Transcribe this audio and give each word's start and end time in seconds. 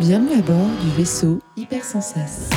Bienvenue 0.00 0.38
à 0.38 0.42
bord 0.42 0.68
du 0.80 0.90
vaisseau 0.96 1.38
Hypersensas. 1.56 2.48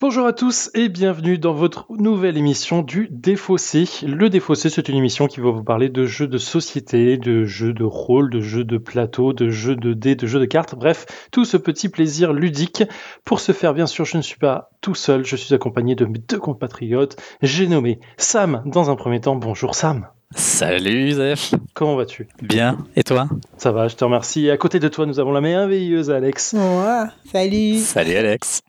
Bonjour 0.00 0.26
à 0.26 0.32
tous 0.32 0.70
et 0.74 0.88
bienvenue 0.88 1.38
dans 1.38 1.54
votre 1.54 1.86
nouvelle 1.90 2.36
émission 2.36 2.82
du 2.82 3.08
Défaussé. 3.10 3.88
Le 4.06 4.28
Défaussé, 4.28 4.68
c'est 4.68 4.88
une 4.88 4.96
émission 4.96 5.26
qui 5.26 5.40
va 5.40 5.50
vous 5.50 5.64
parler 5.64 5.88
de 5.88 6.04
jeux 6.04 6.28
de 6.28 6.38
société, 6.38 7.16
de 7.16 7.44
jeux 7.44 7.72
de 7.72 7.84
rôle, 7.84 8.30
de 8.30 8.40
jeux 8.40 8.64
de 8.64 8.78
plateau, 8.78 9.32
de 9.32 9.48
jeux 9.48 9.76
de 9.76 9.94
dés, 9.94 10.14
de 10.14 10.26
jeux 10.26 10.40
de 10.40 10.44
cartes, 10.44 10.74
bref, 10.74 11.28
tout 11.32 11.44
ce 11.44 11.56
petit 11.56 11.88
plaisir 11.88 12.32
ludique. 12.32 12.84
Pour 13.24 13.40
ce 13.40 13.52
faire, 13.52 13.74
bien 13.74 13.86
sûr, 13.86 14.04
je 14.04 14.18
ne 14.18 14.22
suis 14.22 14.38
pas 14.38 14.70
tout 14.80 14.94
seul, 14.94 15.24
je 15.24 15.36
suis 15.36 15.54
accompagné 15.54 15.94
de 15.94 16.04
mes 16.04 16.18
deux 16.18 16.38
compatriotes. 16.38 17.16
J'ai 17.40 17.66
nommé 17.66 17.98
Sam 18.18 18.62
dans 18.66 18.90
un 18.90 18.96
premier 18.96 19.20
temps. 19.20 19.36
Bonjour 19.36 19.74
Sam. 19.74 20.08
Salut 20.34 21.12
Zef 21.12 21.54
Comment 21.74 21.96
vas-tu? 21.96 22.28
Bien, 22.42 22.78
et 22.96 23.02
toi? 23.02 23.28
Ça 23.58 23.70
va, 23.72 23.88
je 23.88 23.96
te 23.96 24.04
remercie. 24.04 24.50
À 24.50 24.56
côté 24.56 24.78
de 24.78 24.88
toi, 24.88 25.06
nous 25.06 25.20
avons 25.20 25.32
la 25.32 25.40
merveilleuse 25.40 26.10
Alex. 26.10 26.54
Ouais, 26.54 27.04
salut. 27.30 27.78
Salut 27.78 28.16
Alex 28.16 28.62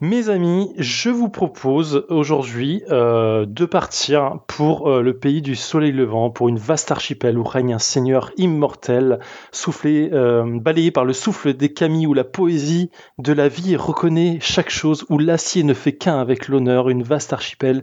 Mes 0.00 0.28
amis, 0.28 0.72
je 0.78 1.10
vous 1.10 1.28
propose 1.28 2.06
aujourd'hui 2.08 2.84
euh, 2.88 3.46
de 3.48 3.64
partir 3.64 4.38
pour 4.46 4.88
euh, 4.88 5.02
le 5.02 5.18
pays 5.18 5.42
du 5.42 5.56
soleil 5.56 5.90
levant, 5.90 6.30
pour 6.30 6.48
une 6.48 6.56
vaste 6.58 6.92
archipel 6.92 7.36
où 7.36 7.42
règne 7.42 7.74
un 7.74 7.80
seigneur 7.80 8.30
immortel, 8.36 9.18
soufflé, 9.50 10.10
euh, 10.12 10.44
balayé 10.60 10.92
par 10.92 11.04
le 11.04 11.12
souffle 11.12 11.52
des 11.52 11.72
camis, 11.72 12.06
où 12.06 12.14
la 12.14 12.22
poésie 12.22 12.90
de 13.18 13.32
la 13.32 13.48
vie 13.48 13.74
reconnaît 13.74 14.38
chaque 14.40 14.70
chose, 14.70 15.04
où 15.08 15.18
l'acier 15.18 15.64
ne 15.64 15.74
fait 15.74 15.96
qu'un 15.96 16.20
avec 16.20 16.46
l'honneur, 16.46 16.90
une 16.90 17.02
vaste 17.02 17.32
archipel 17.32 17.82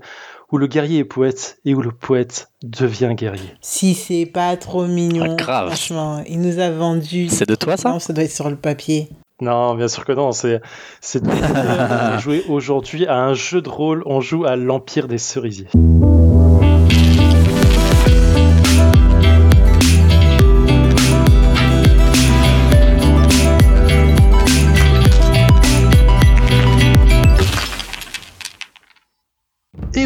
où 0.53 0.57
le 0.57 0.67
guerrier 0.67 0.99
est 0.99 1.05
poète 1.05 1.57
et 1.65 1.73
où 1.75 1.81
le 1.81 1.91
poète 1.91 2.49
devient 2.63 3.13
guerrier. 3.13 3.55
Si 3.59 3.93
c'est 3.93 4.25
pas 4.27 4.55
trop 4.55 4.85
mignon, 4.85 5.25
Ah, 5.31 5.35
grave. 5.35 5.67
franchement, 5.67 6.23
il 6.29 6.39
nous 6.39 6.59
a 6.59 6.69
vendu. 6.69 7.27
C'est 7.27 7.49
de 7.49 7.55
toi 7.55 7.75
ça? 7.75 7.89
Non, 7.89 7.99
ça 7.99 8.13
doit 8.13 8.23
être 8.23 8.31
sur 8.31 8.49
le 8.49 8.55
papier. 8.55 9.09
Non, 9.41 9.75
bien 9.75 9.89
sûr 9.89 10.05
que 10.05 10.13
non, 10.13 10.31
c'est 10.31 10.61
est 11.03 11.19
joué 12.19 12.45
aujourd'hui 12.47 13.05
à 13.05 13.17
un 13.17 13.33
jeu 13.33 13.61
de 13.61 13.67
rôle, 13.67 14.01
on 14.05 14.21
joue 14.21 14.45
à 14.45 14.55
l'Empire 14.55 15.09
des 15.09 15.17
cerisiers. 15.17 15.67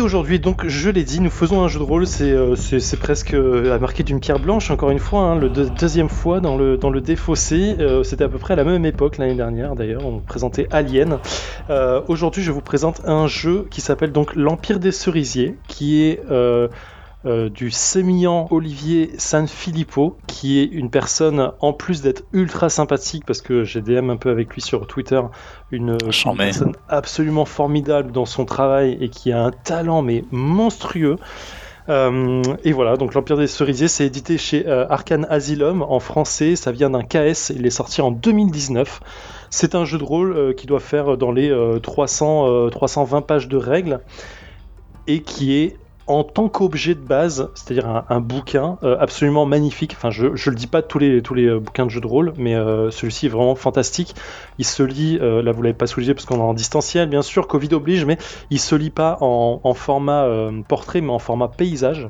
Aujourd'hui, 0.10 0.40
donc, 0.40 0.66
je 0.66 0.90
l'ai 0.90 1.04
dit, 1.04 1.22
nous 1.22 1.30
faisons 1.30 1.62
un 1.64 1.68
jeu 1.68 1.78
de 1.78 1.84
rôle. 1.84 2.08
C'est 2.08 2.32
euh, 2.32 2.56
presque 3.00 3.36
euh, 3.36 3.76
à 3.76 3.78
marquer 3.78 4.02
d'une 4.02 4.20
pierre 4.20 4.40
blanche, 4.40 4.72
encore 4.72 4.90
une 4.90 4.98
fois, 4.98 5.20
hein, 5.22 5.36
le 5.36 5.50
deux- 5.50 5.70
deuxième 5.70 6.10
fois 6.10 6.40
dans 6.40 6.58
le, 6.58 6.78
dans 6.78 6.90
le 6.90 7.00
défaussé. 7.00 7.76
Euh, 7.80 8.02
C'était 8.02 8.24
à 8.24 8.28
peu 8.28 8.40
près 8.40 8.54
à 8.54 8.58
la 8.58 8.64
même 8.64 8.86
époque, 8.86 9.20
l'année 9.20 9.36
dernière 9.36 9.76
d'ailleurs. 9.76 10.04
On 10.04 10.20
présentait 10.20 10.68
Alien. 10.72 11.20
Aujourd'hui, 12.08 12.42
je 12.42 12.52
vous 12.52 12.62
présente 12.62 13.02
un 13.06 13.28
jeu 13.28 13.68
qui 13.70 13.82
s'appelle 13.82 14.12
donc 14.12 14.36
L'Empire 14.36 14.80
des 14.80 14.92
Cerisiers, 14.92 15.60
qui 15.68 16.02
est. 16.02 16.20
euh, 17.26 17.50
du 17.50 17.72
sémillant 17.72 18.48
Olivier 18.52 19.12
Sanfilippo, 19.18 20.18
qui 20.28 20.60
est 20.60 20.66
une 20.66 20.90
personne, 20.90 21.52
en 21.60 21.74
plus 21.74 22.02
d'être 22.02 22.24
ultra 22.34 22.70
sympathique, 22.70 23.26
parce 23.26 23.42
que 23.42 23.64
j'ai 23.64 23.82
DM 23.82 24.10
un 24.10 24.18
peu 24.18 24.30
avec 24.30 24.54
lui 24.54 24.62
sur 24.62 24.88
Twitter, 24.88 25.22
une, 25.72 25.98
personne 25.98 26.74
absolument 26.88 27.46
formidable 27.46 28.12
dans 28.12 28.26
son 28.26 28.46
travail 28.46 28.98
et 29.02 29.10
qui 29.10 29.32
a 29.32 29.44
un 29.44 29.52
talent 29.52 30.02
mais 30.02 30.24
monstrueux. 30.32 31.18
Euh, 31.90 32.44
et 32.64 32.72
voilà, 32.72 32.98
donc 32.98 33.16
l'Empire 33.16 33.38
des 33.38 33.48
Cerisiers, 33.48 33.88
c'est 33.88 34.06
édité 34.06 34.38
chez 34.38 34.68
euh, 34.68 34.88
Arcane 34.90 35.26
Asylum 35.30 35.82
en 35.82 36.00
français, 36.00 36.56
ça 36.56 36.72
vient 36.72 36.92
d'un 36.92 37.02
KS, 37.02 37.52
il 37.56 37.66
est 37.66 37.72
sorti 37.72 38.02
en 38.02 38.12
2019. 38.12 39.02
C'est 39.50 39.74
un 39.74 39.86
jeu 39.86 39.98
de 39.98 40.04
rôle 40.04 40.34
euh, 40.34 40.54
qui 40.54 40.68
doit 40.68 40.80
faire 40.80 41.18
dans 41.18 41.32
les 41.32 41.50
euh, 41.50 41.80
300, 41.80 42.48
euh, 42.48 42.70
320 42.70 43.22
pages 43.22 43.48
de 43.48 43.58
règles 43.58 44.02
et 45.08 45.22
qui 45.22 45.56
est 45.56 45.78
en 46.10 46.24
tant 46.24 46.50
qu'objet 46.50 46.96
de 46.96 47.00
base, 47.06 47.50
c'est-à-dire 47.56 47.88
un, 47.88 48.04
un 48.10 48.20
bouquin 48.20 48.78
euh, 48.84 48.98
absolument 49.00 49.46
magnifique. 49.46 49.94
Enfin, 49.96 50.10
je, 50.10 50.36
je 50.36 50.50
le 50.50 50.56
dis 50.56 50.68
pas 50.68 50.82
tous 50.82 51.00
les, 51.00 51.22
tous 51.22 51.36
les 51.36 51.46
euh, 51.46 51.60
bouquins 51.60 51.86
de 51.86 51.92
jeux 51.92 52.02
de 52.02 52.08
rôle, 52.08 52.34
mais 52.38 52.56
euh, 52.56 52.92
celui-ci 52.92 53.28
est 53.28 53.30
vraiment 53.30 53.56
fantastique. 53.56 54.16
Il 54.58 54.66
se 54.66 54.84
lit, 54.84 55.20
euh, 55.22 55.42
là 55.42 55.52
vous 55.52 55.62
l'avez 55.62 55.74
pas 55.74 55.86
yeux 55.86 56.14
parce 56.14 56.26
qu'on 56.26 56.38
est 56.38 56.42
en 56.42 56.54
distanciel, 56.54 57.08
bien 57.08 57.22
sûr, 57.22 57.48
Covid 57.48 57.74
oblige, 57.74 58.06
mais 58.06 58.18
il 58.50 58.60
se 58.60 58.76
lit 58.76 58.90
pas 58.90 59.18
en, 59.22 59.62
en 59.64 59.74
format 59.74 60.28
portrait, 60.68 61.02
mais 61.02 61.12
en 61.12 61.20
format 61.20 61.48
paysage. 61.48 62.10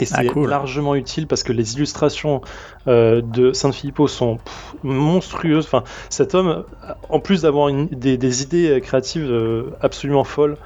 Et 0.00 0.06
c'est 0.06 0.14
Ah, 0.16 0.24
cool. 0.24 0.48
largement 0.48 0.94
utile 0.94 1.26
parce 1.26 1.42
que 1.42 1.52
les 1.52 1.74
illustrations 1.74 2.40
euh, 2.86 3.20
de 3.20 3.52
San 3.52 3.74
Filippo 3.74 4.08
sont 4.08 4.38
pff, 4.38 4.74
monstrueuses. 4.82 5.66
Enfin, 5.66 5.84
cet 6.08 6.34
homme, 6.34 6.64
en 7.10 7.20
plus 7.20 7.42
d'avoir 7.42 7.70
des, 7.70 8.16
des 8.16 8.42
idées 8.42 8.80
créatives 8.80 9.30
euh, 9.30 9.76
absolument 9.82 10.24
folles, 10.24 10.56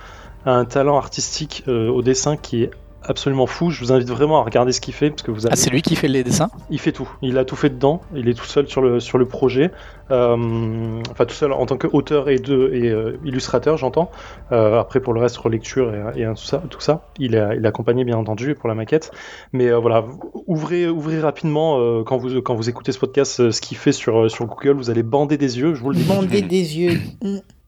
a 0.47 0.53
un 0.53 0.65
talent 0.65 0.97
artistique 0.97 1.65
euh, 1.69 1.89
au 1.91 2.03
dessin 2.03 2.37
qui 2.37 2.63
est 2.63 2.71
absolument 3.09 3.47
fou. 3.47 3.71
Je 3.71 3.79
vous 3.85 3.93
invite 3.93 4.09
vraiment 4.09 4.41
à 4.41 4.43
regarder 4.43 4.73
ce 4.73 4.81
qu'il 4.81 4.93
fait 4.93 5.11
parce 5.11 5.23
que 5.23 5.31
vous 5.31 5.47
Ah 5.47 5.51
allez... 5.53 5.57
c'est 5.57 5.71
lui 5.71 5.81
qui 5.81 5.95
fait 5.95 6.09
les 6.09 6.25
dessins? 6.25 6.51
Il 6.71 6.81
fait 6.81 6.91
tout. 6.91 7.09
Il 7.23 7.39
a 7.39 7.45
tout 7.45 7.55
fait 7.55 7.71
dedans. 7.71 8.01
Il 8.17 8.29
est 8.29 8.35
tout 8.35 8.45
seul 8.47 8.67
sur 8.67 8.81
le, 8.83 8.99
sur 8.99 9.17
le 9.19 9.27
projet. 9.27 9.71
Euh, 10.11 11.01
enfin, 11.11 11.25
tout 11.25 11.35
seul 11.35 11.53
en 11.53 11.67
tant 11.67 11.77
qu'auteur 11.77 12.29
et, 12.29 12.39
de, 12.39 12.71
et 12.73 12.89
euh, 12.89 13.17
illustrateur, 13.25 13.77
j'entends. 13.77 14.11
Euh, 14.51 14.81
après, 14.81 14.99
pour 14.99 15.13
le 15.13 15.21
reste, 15.21 15.37
relecture 15.37 15.93
et, 16.17 16.21
et 16.23 16.27
tout, 16.27 16.37
ça, 16.37 16.63
tout 16.69 16.81
ça. 16.81 17.07
Il 17.21 17.35
est, 17.37 17.57
il 17.57 17.65
est 17.65 17.69
accompagné, 17.69 18.05
bien 18.05 18.17
entendu, 18.17 18.55
pour 18.57 18.69
la 18.69 18.75
maquette. 18.75 19.13
Mais 19.53 19.69
euh, 19.69 19.79
voilà, 19.79 20.05
ouvrez, 20.47 20.89
ouvrez 20.89 21.21
rapidement 21.21 21.79
euh, 21.79 22.03
quand, 22.03 22.17
vous, 22.17 22.43
quand 22.43 22.55
vous 22.57 22.69
écoutez 22.69 22.91
ce 22.91 22.99
podcast 22.99 23.51
ce 23.51 23.61
qu'il 23.61 23.77
fait 23.77 23.93
sur, 23.93 24.29
sur 24.31 24.47
Google. 24.47 24.73
Vous 24.73 24.91
allez 24.91 25.05
bander 25.05 25.37
des 25.37 25.59
yeux, 25.61 25.75
je 25.75 25.81
vous 25.83 25.91
le 25.91 25.97
dis. 25.97 26.05
Bander 26.05 26.43
des 26.43 26.77
yeux. 26.79 26.99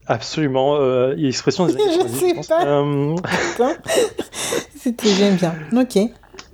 Absolument. 0.08 0.76
Euh, 0.80 1.14
il 1.16 1.22
y 1.22 1.26
a 1.26 1.28
expression 1.28 1.66
des 1.66 1.74
années 1.74 1.84
Je 1.92 1.98
90, 1.98 2.18
sais 2.18 2.34
pense. 2.34 2.48
pas. 2.48 2.64
Euh. 2.66 3.14
C'était, 4.76 5.08
j'aime 5.10 5.36
bien. 5.36 5.54
Ok. 5.76 5.98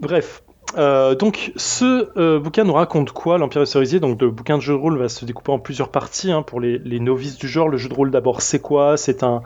Bref. 0.01 0.43
Euh, 0.77 1.15
donc 1.15 1.53
ce 1.55 2.09
euh, 2.19 2.41
bouquin 2.41 2.65
nous 2.65 2.73
raconte 2.73 3.13
quoi 3.13 3.39
l'Empire 3.39 3.61
des 3.63 3.67
Cerisiers? 3.67 4.01
Donc 4.01 4.21
le 4.21 4.31
bouquin 4.31 4.57
de 4.57 4.63
jeu 4.63 4.73
de 4.73 4.79
rôle 4.79 4.99
va 4.99 5.09
se 5.09 5.25
découper 5.25 5.53
en 5.53 5.61
plusieurs 5.61 5.89
parties 5.89 6.33
hein, 6.33 6.43
pour 6.43 6.61
les, 6.61 6.79
les 6.79 6.99
novices 6.99 7.39
du 7.39 7.47
genre. 7.47 7.69
Le 7.69 7.77
jeu 7.77 7.89
de 7.89 7.95
rôle 7.95 8.11
d'abord 8.11 8.43
c'est 8.43 8.59
quoi? 8.59 8.97
C'est 8.97 9.23
un, 9.23 9.43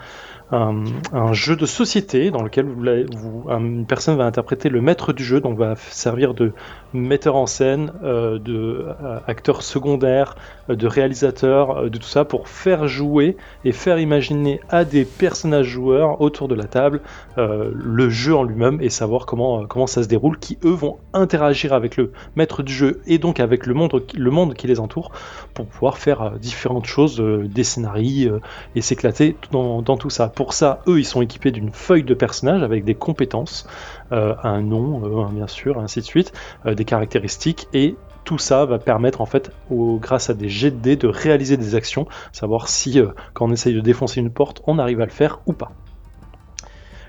un, 0.53 0.85
un 1.13 1.33
jeu 1.35 1.55
de 1.55 1.67
société 1.67 2.31
dans 2.31 2.43
lequel 2.43 2.65
vous, 2.65 3.43
vous- 3.43 3.51
une 3.51 3.85
personne 3.85 4.17
va 4.17 4.25
interpréter 4.25 4.71
le 4.71 4.81
maître 4.81 5.13
du 5.13 5.23
jeu, 5.23 5.43
donc 5.43 5.59
va 5.59 5.75
servir 5.91 6.33
de 6.33 6.53
metteur 6.95 7.37
en 7.37 7.45
scène, 7.47 7.93
euh, 8.05 8.39
de 8.39 8.87
acteur 9.27 9.61
secondaire, 9.61 10.35
de 10.69 10.87
réalisateur, 10.87 11.79
euh, 11.79 11.89
de 11.89 11.99
tout 11.99 12.09
ça 12.09 12.25
pour 12.25 12.49
faire 12.49 12.89
jouer 12.89 13.37
et 13.65 13.73
faire 13.73 13.99
imaginer 13.99 14.61
à 14.69 14.85
des 14.85 15.05
personnages 15.05 15.67
joueurs 15.67 16.21
autour 16.21 16.49
de 16.49 16.55
la 16.55 16.65
table 16.65 17.01
euh, 17.39 17.71
le 17.75 18.09
jeu 18.09 18.35
en 18.35 18.43
lui-même 18.43 18.81
et 18.81 18.91
savoir 18.91 19.27
comment, 19.27 19.63
euh, 19.63 19.67
comment 19.67 19.87
ça 19.87 20.03
se 20.03 20.09
déroule, 20.09 20.39
qui 20.39 20.59
eux 20.65 20.71
vont 20.71 20.99
interagir 21.13 21.73
avec 21.73 21.97
le 21.97 22.13
maître 22.37 22.63
du 22.63 22.73
jeu 22.73 23.01
et 23.07 23.19
donc 23.19 23.41
avec 23.41 23.67
le 23.67 23.75
monde, 23.75 24.55
qui 24.55 24.67
les 24.67 24.81
entoure 24.81 25.11
pour 25.55 25.67
pouvoir 25.67 25.99
faire 25.99 26.33
différentes 26.39 26.87
choses, 26.87 27.21
des 27.21 27.65
scénarios 27.65 28.41
et 28.75 28.81
s'éclater 28.81 29.37
dans, 29.51 29.83
tout 29.83 30.11
ça. 30.11 30.29
Pour 30.29 30.53
ça, 30.53 30.81
eux, 30.87 30.99
ils 30.99 31.05
sont 31.05 31.23
équipés 31.23 31.51
d'une 31.51 31.71
feuille 31.71 32.05
de 32.05 32.15
personnage 32.15 32.63
avec 32.63 32.85
des 32.85 32.95
compétences, 32.95 33.67
un 34.11 34.63
nom, 34.63 35.29
bien 35.31 35.47
sûr, 35.47 35.79
ainsi 35.79 36.01
de 36.01 36.05
suite, 36.05 36.33
des 36.67 36.85
caractéristiques 36.85 37.69
et 37.73 37.97
tout 38.29 38.37
ça 38.37 38.67
va 38.67 38.79
permettre 38.79 39.23
en 39.23 39.25
fait, 39.25 39.53
grâce 39.71 40.29
à 40.29 40.35
des 40.35 40.51
jets 40.51 40.71
de 40.71 40.77
dés, 40.77 40.97
de 40.97 41.09
réaliser 41.09 41.57
des 41.57 41.75
actions, 41.75 42.07
savoir 42.31 42.69
si 42.69 43.01
euh, 43.01 43.07
quand 43.33 43.47
on 43.49 43.53
essaye 43.53 43.73
de 43.73 43.81
défoncer 43.81 44.21
une 44.21 44.31
porte, 44.31 44.61
on 44.67 44.79
arrive 44.79 45.01
à 45.01 45.07
le 45.07 45.11
faire 45.11 45.41
ou 45.47 45.55
pas. 45.55 45.73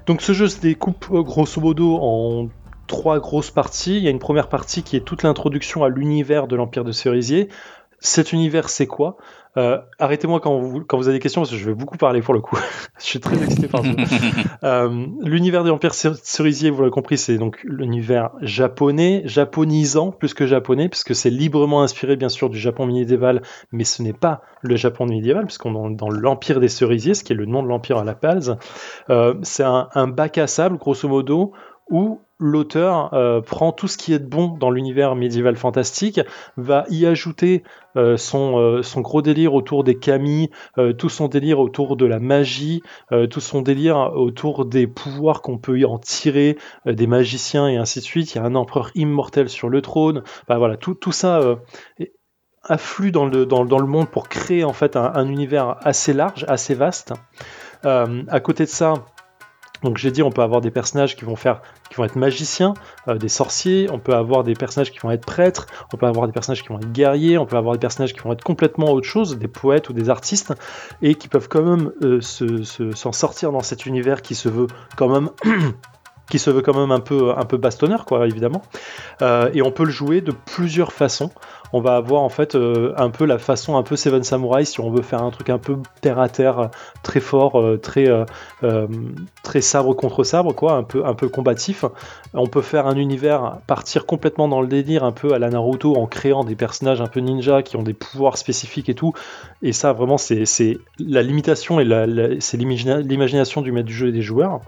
Donc 0.05 0.21
ce 0.21 0.31
jeu 0.31 0.47
se 0.47 0.61
découpe 0.61 1.07
euh, 1.11 1.21
grosso 1.21 1.59
modo 1.59 1.97
en 2.01 2.47
trois 2.87 3.19
grosses 3.19 3.51
parties. 3.51 3.97
Il 3.97 4.03
y 4.03 4.07
a 4.07 4.11
une 4.11 4.19
première 4.19 4.47
partie 4.47 4.81
qui 4.81 4.95
est 4.95 5.01
toute 5.01 5.23
l'introduction 5.23 5.83
à 5.83 5.89
l'univers 5.89 6.47
de 6.47 6.55
l'Empire 6.55 6.85
de 6.85 6.93
Cerisier. 6.93 7.49
Cet 7.99 8.31
univers, 8.31 8.69
c'est 8.69 8.87
quoi? 8.87 9.17
Euh, 9.57 9.79
Arrêtez-moi 9.97 10.39
quand 10.39 10.59
vous, 10.59 10.81
quand 10.85 10.97
vous 10.97 11.07
avez 11.07 11.17
des 11.17 11.21
questions, 11.21 11.41
parce 11.41 11.51
que 11.51 11.57
je 11.57 11.65
vais 11.65 11.73
beaucoup 11.73 11.97
parler 11.97 12.21
pour 12.21 12.33
le 12.33 12.39
coup. 12.41 12.57
je 12.99 13.03
suis 13.05 13.19
très 13.19 13.41
excité 13.43 13.67
par 13.67 13.83
jeu. 13.83 13.95
Euh, 14.63 15.05
l'univers 15.23 15.63
de 15.63 15.69
l'Empire 15.69 15.91
Cer- 15.93 16.19
Cerisier, 16.21 16.69
vous 16.69 16.81
l'avez 16.81 16.91
compris, 16.91 17.17
c'est 17.17 17.37
donc 17.37 17.59
l'univers 17.63 18.31
japonais, 18.41 19.21
japonisant 19.25 20.11
plus 20.11 20.33
que 20.33 20.45
japonais, 20.45 20.89
puisque 20.89 21.15
c'est 21.15 21.29
librement 21.29 21.81
inspiré 21.81 22.15
bien 22.17 22.27
sûr 22.29 22.49
du 22.49 22.59
Japon 22.59 22.85
médiéval, 22.85 23.41
mais 23.71 23.85
ce 23.85 24.01
n'est 24.03 24.13
pas 24.13 24.41
le 24.61 24.75
Japon 24.75 25.05
médiéval, 25.05 25.45
puisqu'on 25.45 25.89
est 25.91 25.95
dans 25.95 26.09
l'Empire 26.09 26.59
des 26.59 26.67
Cerisiers, 26.67 27.13
ce 27.13 27.23
qui 27.23 27.31
est 27.33 27.35
le 27.37 27.45
nom 27.45 27.63
de 27.63 27.67
l'Empire 27.69 27.97
à 27.97 28.03
la 28.03 28.13
base. 28.15 28.57
Euh, 29.09 29.35
c'est 29.43 29.63
un, 29.63 29.87
un 29.93 30.07
bac 30.07 30.37
à 30.37 30.47
sable, 30.47 30.77
grosso 30.77 31.07
modo, 31.07 31.53
où 31.89 32.21
l'auteur 32.39 33.13
euh, 33.13 33.41
prend 33.41 33.71
tout 33.71 33.87
ce 33.87 33.97
qui 33.97 34.13
est 34.13 34.19
de 34.19 34.25
bon 34.25 34.47
dans 34.57 34.71
l'univers 34.71 35.15
médiéval 35.15 35.57
fantastique, 35.57 36.21
va 36.55 36.85
y 36.89 37.05
ajouter 37.05 37.63
euh, 37.97 38.17
son, 38.17 38.57
euh, 38.57 38.81
son 38.81 39.01
gros 39.01 39.21
délire 39.21 39.53
autour 39.53 39.83
des 39.83 39.99
euh, 40.77 40.93
tout 40.93 41.09
son 41.09 41.27
délire 41.27 41.59
autour 41.59 41.97
de 41.97 42.05
la 42.05 42.19
magie, 42.19 42.81
tout 43.29 43.41
son 43.41 43.61
délire 43.61 44.13
autour 44.15 44.65
des 44.65 44.87
pouvoirs 44.87 45.41
qu'on 45.41 45.57
peut 45.57 45.83
en 45.85 45.97
tirer, 45.99 46.57
des 46.85 47.07
magiciens 47.07 47.67
et 47.67 47.77
ainsi 47.77 47.99
de 47.99 48.05
suite. 48.05 48.33
Il 48.33 48.37
y 48.37 48.41
a 48.41 48.45
un 48.45 48.55
empereur 48.55 48.91
immortel 48.95 49.49
sur 49.49 49.69
le 49.69 49.81
trône. 49.81 50.23
Voilà, 50.47 50.77
tout, 50.77 51.11
ça 51.11 51.57
afflue 52.63 53.11
dans 53.11 53.25
le, 53.25 53.45
dans, 53.45 53.63
le 53.63 53.87
monde 53.87 54.07
pour 54.09 54.29
créer 54.29 54.63
en 54.63 54.73
fait 54.73 54.95
un, 54.95 55.11
un 55.13 55.27
univers 55.27 55.75
assez 55.81 56.13
large, 56.13 56.45
assez 56.47 56.75
vaste. 56.75 57.13
À 57.83 58.39
côté 58.39 58.65
de 58.65 58.69
ça, 58.69 58.93
donc 59.83 59.97
j'ai 59.97 60.11
dit 60.11 60.21
on 60.23 60.31
peut 60.31 60.41
avoir 60.41 60.61
des 60.61 60.71
personnages 60.71 61.15
qui 61.15 61.25
vont 61.25 61.35
faire 61.35 61.61
qui 61.89 61.95
vont 61.95 62.03
être 62.05 62.15
magiciens, 62.15 62.73
euh, 63.07 63.15
des 63.17 63.29
sorciers, 63.29 63.87
on 63.91 63.99
peut 63.99 64.13
avoir 64.13 64.43
des 64.43 64.53
personnages 64.53 64.91
qui 64.91 64.99
vont 64.99 65.11
être 65.11 65.25
prêtres, 65.25 65.67
on 65.93 65.97
peut 65.97 66.05
avoir 66.05 66.27
des 66.27 66.33
personnages 66.33 66.61
qui 66.61 66.69
vont 66.69 66.77
être 66.79 66.91
guerriers, 66.91 67.37
on 67.37 67.45
peut 67.45 67.57
avoir 67.57 67.73
des 67.73 67.79
personnages 67.79 68.13
qui 68.13 68.19
vont 68.19 68.31
être 68.33 68.43
complètement 68.43 68.91
autre 68.91 69.07
chose, 69.07 69.37
des 69.37 69.47
poètes 69.47 69.89
ou 69.89 69.93
des 69.93 70.09
artistes, 70.09 70.53
et 71.01 71.15
qui 71.15 71.27
peuvent 71.27 71.47
quand 71.49 71.63
même 71.63 71.91
euh, 72.03 72.21
se- 72.21 72.63
se- 72.63 72.91
s'en 72.91 73.11
sortir 73.11 73.51
dans 73.51 73.61
cet 73.61 73.85
univers 73.85 74.21
qui 74.21 74.35
se 74.35 74.49
veut 74.49 74.67
quand 74.95 75.09
même 75.09 75.29
qui 76.29 76.39
se 76.39 76.49
veut 76.49 76.61
quand 76.61 76.77
même 76.77 76.91
un 76.91 76.99
peu 76.99 77.31
un 77.35 77.45
peu 77.45 77.57
bastonneur 77.57 78.05
quoi 78.05 78.27
évidemment. 78.27 78.61
Euh, 79.21 79.49
et 79.53 79.61
on 79.61 79.71
peut 79.71 79.83
le 79.85 79.91
jouer 79.91 80.21
de 80.21 80.31
plusieurs 80.31 80.93
façons. 80.93 81.31
On 81.71 81.81
va 81.81 81.95
avoir 81.95 82.23
en 82.23 82.29
fait 82.29 82.55
euh, 82.55 82.93
un 82.97 83.11
peu 83.11 83.25
la 83.25 83.37
façon 83.37 83.77
un 83.77 83.83
peu 83.83 83.95
Seven 83.95 84.23
Samurai 84.23 84.65
si 84.65 84.79
on 84.79 84.89
veut 84.89 85.03
faire 85.03 85.21
un 85.21 85.29
truc 85.29 85.49
un 85.49 85.59
peu 85.59 85.77
terre 86.01 86.19
à 86.19 86.27
terre 86.27 86.71
très 87.03 87.19
fort 87.19 87.59
euh, 87.59 87.77
très 87.77 88.07
très 89.43 89.61
sabre 89.61 89.93
contre 89.93 90.23
sabre 90.23 90.53
quoi 90.53 90.73
un 90.73 90.83
peu 90.83 91.05
un 91.05 91.13
peu 91.13 91.29
combatif. 91.29 91.85
On 92.33 92.47
peut 92.47 92.61
faire 92.61 92.87
un 92.87 92.95
univers 92.95 93.57
partir 93.67 94.05
complètement 94.05 94.47
dans 94.47 94.61
le 94.61 94.67
délire 94.67 95.03
un 95.03 95.11
peu 95.11 95.33
à 95.33 95.39
la 95.39 95.49
Naruto 95.49 95.95
en 95.95 96.07
créant 96.07 96.43
des 96.43 96.55
personnages 96.55 97.01
un 97.01 97.07
peu 97.07 97.19
ninja 97.19 97.61
qui 97.61 97.75
ont 97.75 97.83
des 97.83 97.93
pouvoirs 97.93 98.37
spécifiques 98.37 98.89
et 98.89 98.95
tout. 98.95 99.13
Et 99.61 99.73
ça 99.73 99.93
vraiment 99.93 100.17
c'est 100.17 100.77
la 100.99 101.21
limitation 101.21 101.79
et 101.79 102.37
c'est 102.39 102.57
l'imagina- 102.57 103.01
l'imagination 103.01 103.61
du 103.61 103.71
maître 103.71 103.87
du 103.87 103.93
jeu 103.93 104.07
et 104.07 104.11
des 104.11 104.21
joueurs 104.21 104.61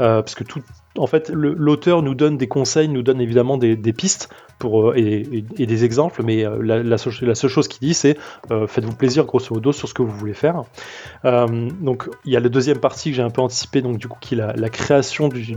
euh, 0.00 0.22
parce 0.22 0.34
que 0.34 0.44
tout, 0.44 0.62
en 0.96 1.06
fait, 1.06 1.30
l'auteur 1.30 2.02
nous 2.02 2.14
donne 2.14 2.36
des 2.36 2.48
conseils, 2.48 2.88
nous 2.88 3.02
donne 3.02 3.20
évidemment 3.20 3.58
des, 3.58 3.76
pistes 3.92 4.28
pour, 4.58 4.90
euh, 4.90 4.94
et, 4.96 5.66
des 5.66 5.84
exemples, 5.84 6.22
mais 6.22 6.44
euh, 6.44 6.62
la, 6.62 6.98
seule, 6.98 7.50
chose 7.50 7.68
qu'il 7.68 7.86
dit, 7.86 7.94
c'est 7.94 8.16
faites-vous 8.48 8.94
plaisir, 8.94 9.24
grosso 9.24 9.54
modo, 9.54 9.72
sur 9.72 9.88
ce 9.88 9.94
que 9.94 10.02
vous 10.02 10.10
voulez 10.10 10.34
faire. 10.34 10.64
Donc, 11.24 12.08
il 12.24 12.32
y 12.32 12.36
a 12.36 12.40
la 12.40 12.48
deuxième 12.48 12.78
partie 12.78 13.10
que 13.10 13.16
j'ai 13.16 13.22
un 13.22 13.30
peu 13.30 13.42
anticipée, 13.42 13.82
donc 13.82 13.98
du 13.98 14.08
coup, 14.08 14.18
qui 14.20 14.34
est 14.34 14.38
la, 14.38 14.68
création 14.68 15.28
du- 15.28 15.54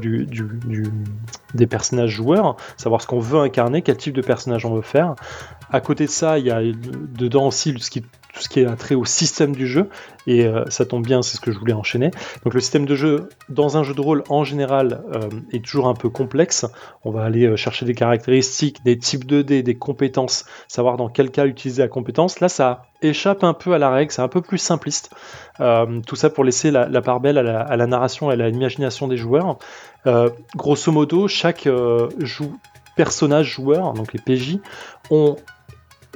des 1.53 1.67
personnages 1.67 2.11
joueurs, 2.11 2.57
savoir 2.77 3.01
ce 3.01 3.07
qu'on 3.07 3.19
veut 3.19 3.39
incarner, 3.39 3.81
quel 3.81 3.97
type 3.97 4.13
de 4.13 4.21
personnage 4.21 4.65
on 4.65 4.75
veut 4.75 4.81
faire. 4.81 5.15
À 5.71 5.81
côté 5.81 6.05
de 6.05 6.11
ça, 6.11 6.39
il 6.39 6.45
y 6.45 6.51
a 6.51 6.61
dedans 6.61 7.47
aussi 7.47 7.73
ce 7.79 7.89
qui- 7.89 8.03
tout 8.35 8.41
ce 8.41 8.49
qui 8.49 8.59
est 8.59 8.65
attrait 8.65 8.95
au 8.95 9.05
système 9.05 9.55
du 9.55 9.65
jeu, 9.65 9.89
et 10.27 10.45
euh, 10.45 10.65
ça 10.67 10.85
tombe 10.85 11.05
bien, 11.05 11.21
c'est 11.21 11.37
ce 11.37 11.41
que 11.41 11.51
je 11.51 11.57
voulais 11.57 11.73
enchaîner. 11.73 12.11
Donc 12.43 12.53
le 12.53 12.59
système 12.59 12.85
de 12.85 12.93
jeu 12.93 13.29
dans 13.47 13.77
un 13.77 13.83
jeu 13.83 13.93
de 13.93 14.01
rôle 14.01 14.23
en 14.27 14.43
général 14.43 15.03
euh, 15.13 15.29
est 15.53 15.63
toujours 15.63 15.87
un 15.87 15.93
peu 15.93 16.09
complexe. 16.09 16.65
On 17.05 17.11
va 17.11 17.23
aller 17.23 17.45
euh, 17.45 17.55
chercher 17.55 17.85
des 17.85 17.95
caractéristiques, 17.95 18.83
des 18.83 18.97
types 18.97 19.25
de 19.25 19.41
dés, 19.41 19.63
des 19.63 19.75
compétences, 19.75 20.45
savoir 20.67 20.97
dans 20.97 21.07
quel 21.07 21.31
cas 21.31 21.45
utiliser 21.45 21.81
la 21.81 21.87
compétence. 21.87 22.41
Là, 22.41 22.49
ça 22.49 22.87
échappe 23.01 23.45
un 23.45 23.53
peu 23.53 23.73
à 23.73 23.77
la 23.77 23.89
règle, 23.89 24.11
c'est 24.11 24.21
un 24.21 24.27
peu 24.27 24.41
plus 24.41 24.57
simpliste. 24.57 25.11
Tout 25.57 26.15
ça 26.15 26.29
pour 26.29 26.43
laisser 26.43 26.71
la, 26.71 27.01
part 27.01 27.19
belle 27.19 27.37
à 27.37 27.43
la, 27.77 27.87
narration 27.87 28.31
et 28.31 28.33
à 28.33 28.49
l'imagination 28.49 29.07
des 29.07 29.17
joueurs. 29.17 29.57
Grosso 30.55 30.91
modo, 30.91 31.27
chaque 31.27 31.67
personnage 32.95 33.47
joueur, 33.47 33.93
donc 33.93 34.13
les 34.13 34.19
PJ, 34.19 34.57
ont 35.11 35.35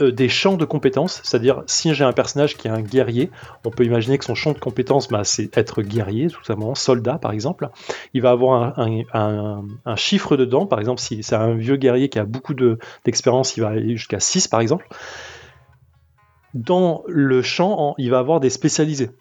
euh, 0.01 0.11
des 0.11 0.29
champs 0.29 0.57
de 0.57 0.65
compétences, 0.65 1.21
c'est-à-dire 1.23 1.63
si 1.67 1.93
j'ai 1.93 2.03
un 2.03 2.13
personnage 2.13 2.57
qui 2.57 2.67
est 2.67 2.71
un 2.71 2.81
guerrier, 2.81 3.29
on 3.65 3.69
peut 3.69 3.85
imaginer 3.85 4.17
que 4.17 4.25
son 4.25 4.35
champ 4.35 4.53
de 4.53 4.59
compétences, 4.59 5.07
bah, 5.07 5.23
c'est 5.23 5.55
être 5.57 5.81
guerrier, 5.81 6.27
tout 6.27 6.43
simplement, 6.43 6.75
soldat 6.75 7.17
par 7.17 7.31
exemple. 7.31 7.69
Il 8.13 8.21
va 8.21 8.31
avoir 8.31 8.79
un, 8.79 9.95
chiffre 9.95 10.37
dedans, 10.37 10.65
par 10.65 10.79
exemple, 10.79 11.01
si 11.01 11.23
c'est 11.23 11.35
un 11.35 11.55
vieux 11.55 11.75
guerrier 11.75 12.09
qui 12.09 12.19
a 12.19 12.25
beaucoup 12.25 12.53
de- 12.53 12.77
d'expérience, 13.05 13.57
il 13.57 13.61
va 13.61 13.69
aller 13.69 13.97
jusqu'à 13.97 14.19
6 14.19 14.47
par 14.47 14.61
exemple. 14.61 14.87
Dans 16.53 17.03
le 17.07 17.41
champ, 17.41 17.93
il 17.97 18.09
va 18.09 18.19
avoir 18.19 18.39
des 18.39 18.49
spécialisés. 18.49 19.11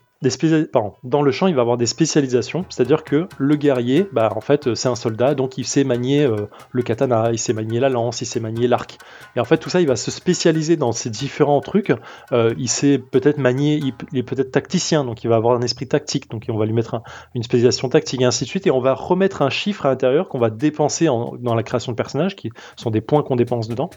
Dans 1.04 1.22
le 1.22 1.30
champ, 1.30 1.46
il 1.46 1.54
va 1.54 1.60
avoir 1.60 1.76
des 1.76 1.86
spécialisations, 1.86 2.64
c'est-à-dire 2.70 3.04
que 3.04 3.28
le 3.38 3.54
guerrier, 3.54 4.08
bah, 4.12 4.32
en 4.34 4.40
fait, 4.40 4.74
c'est 4.74 4.88
un 4.88 4.96
soldat, 4.96 5.34
donc 5.36 5.58
il 5.58 5.64
sait 5.64 5.84
manier 5.84 6.24
euh, 6.24 6.48
le 6.72 6.82
katana, 6.82 7.28
il 7.30 7.38
sait 7.38 7.52
manier 7.52 7.78
la 7.78 7.88
lance, 7.88 8.20
il 8.20 8.26
sait 8.26 8.40
manier 8.40 8.66
l'arc. 8.66 8.98
Et 9.36 9.40
en 9.40 9.44
fait, 9.44 9.58
tout 9.58 9.70
ça, 9.70 9.80
il 9.80 9.86
va 9.86 9.94
se 9.94 10.10
spécialiser 10.10 10.76
dans 10.76 10.90
ces 10.90 11.08
différents 11.10 11.60
trucs. 11.60 11.92
Euh, 12.32 12.52
il 12.58 12.68
sait 12.68 12.98
peut-être 12.98 13.38
manier, 13.38 13.76
il, 13.76 14.18
est 14.18 14.22
peut-être 14.24 14.50
tacticien, 14.50 15.04
donc 15.04 15.22
il 15.22 15.28
va 15.28 15.36
avoir 15.36 15.56
un 15.56 15.62
esprit 15.62 15.86
tactique, 15.86 16.28
donc 16.30 16.44
on 16.48 16.58
va 16.58 16.66
lui 16.66 16.72
mettre 16.72 16.94
un- 16.94 17.02
une 17.36 17.44
spécialisation 17.44 17.88
tactique 17.88 18.20
et 18.20 18.24
ainsi 18.24 18.42
de 18.44 18.48
suite. 18.48 18.66
Et 18.66 18.72
on 18.72 18.80
va 18.80 18.94
remettre 18.94 19.42
un 19.42 19.50
chiffre 19.50 19.86
à 19.86 19.90
l'intérieur 19.90 20.28
qu'on 20.28 20.40
va 20.40 20.50
dépenser 20.50 21.08
en- 21.08 21.36
dans 21.38 21.54
la 21.54 21.62
création 21.62 21.92
de 21.92 21.96
personnages, 21.96 22.34
qui 22.34 22.50
sont 22.76 22.90
des 22.90 23.00
points 23.00 23.22
qu'on 23.22 23.36
dépense 23.36 23.68
dedans. 23.68 23.90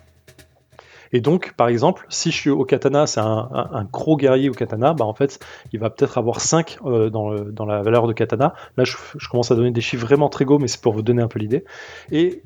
Et 1.14 1.22
donc, 1.22 1.54
par 1.54 1.68
exemple, 1.68 2.06
si 2.10 2.32
je 2.32 2.36
suis 2.36 2.50
au 2.50 2.64
katana, 2.64 3.06
c'est 3.06 3.20
un, 3.20 3.88
gros 3.92 4.18
guerrier 4.18 4.50
au 4.50 4.54
katana, 4.54 4.94
bah 4.94 5.06
en 5.06 5.14
fait, 5.14 5.40
il 5.74 5.80
va 5.80 5.90
peut-être 5.90 6.18
avoir 6.18 6.40
5 6.40 6.78
euh, 6.86 7.10
dans, 7.10 7.66
la 7.66 7.82
valeur 7.82 8.08
de 8.08 8.14
katana. 8.14 8.54
Là, 8.78 8.84
je, 8.84 8.96
commence 9.30 9.52
à 9.52 9.56
donner 9.56 9.72
des 9.72 9.82
chiffres 9.82 10.06
vraiment 10.06 10.30
très 10.30 10.46
gros, 10.46 10.60
mais 10.60 10.68
c'est 10.68 10.82
pour 10.82 10.94
vous 10.94 11.02
donner 11.02 11.22
un 11.22 11.28
peu 11.28 11.40
l'idée. 11.40 11.66
Et 12.12 12.44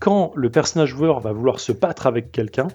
quand 0.00 0.32
le 0.34 0.50
personnage 0.50 0.90
joueur 0.90 1.20
va 1.20 1.32
vouloir 1.32 1.60
se 1.60 1.72
battre 1.72 2.06
avec 2.06 2.32
quelqu'un, 2.32 2.68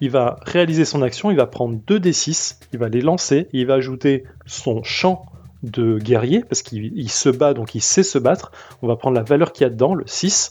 il 0.00 0.10
va 0.10 0.38
réaliser 0.42 0.84
son 0.84 1.02
action, 1.02 1.30
il 1.30 1.36
va 1.36 1.46
prendre 1.46 1.78
2 1.86 1.98
d6, 1.98 2.58
il 2.72 2.78
va 2.78 2.88
les 2.88 3.00
lancer, 3.00 3.48
il 3.52 3.66
va 3.66 3.74
ajouter 3.74 4.24
son 4.46 4.82
champ 4.82 5.26
de 5.62 5.98
guerrier, 5.98 6.44
parce 6.46 6.62
qu'il 6.62 6.92
il 6.94 7.10
se 7.10 7.30
bat, 7.30 7.54
donc 7.54 7.74
il 7.74 7.80
sait 7.80 8.02
se 8.02 8.18
battre. 8.18 8.52
On 8.82 8.86
va 8.86 8.96
prendre 8.96 9.16
la 9.16 9.22
valeur 9.22 9.52
qu'il 9.52 9.64
y 9.64 9.66
a 9.66 9.70
dedans, 9.70 9.94
le 9.94 10.04
6. 10.06 10.50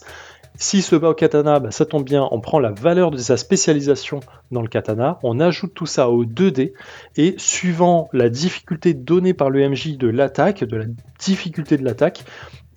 S'il 0.56 0.84
se 0.84 0.94
bat 0.94 1.08
au 1.08 1.14
katana, 1.14 1.58
bah, 1.58 1.72
ça 1.72 1.84
tombe 1.84 2.04
bien, 2.04 2.28
on 2.30 2.40
prend 2.40 2.60
la 2.60 2.70
valeur 2.70 3.10
de 3.10 3.18
sa 3.18 3.36
spécialisation 3.36 4.20
dans 4.52 4.62
le 4.62 4.68
katana, 4.68 5.18
on 5.24 5.40
ajoute 5.40 5.74
tout 5.74 5.86
ça 5.86 6.10
au 6.10 6.24
2D, 6.24 6.74
et 7.16 7.34
suivant 7.38 8.08
la 8.12 8.28
difficulté 8.28 8.94
donnée 8.94 9.34
par 9.34 9.50
le 9.50 9.68
MJ 9.68 9.96
de 9.96 10.06
l'attaque, 10.06 10.62
de 10.62 10.76
la 10.76 10.84
difficulté 11.18 11.76
de 11.76 11.84
l'attaque, 11.84 12.24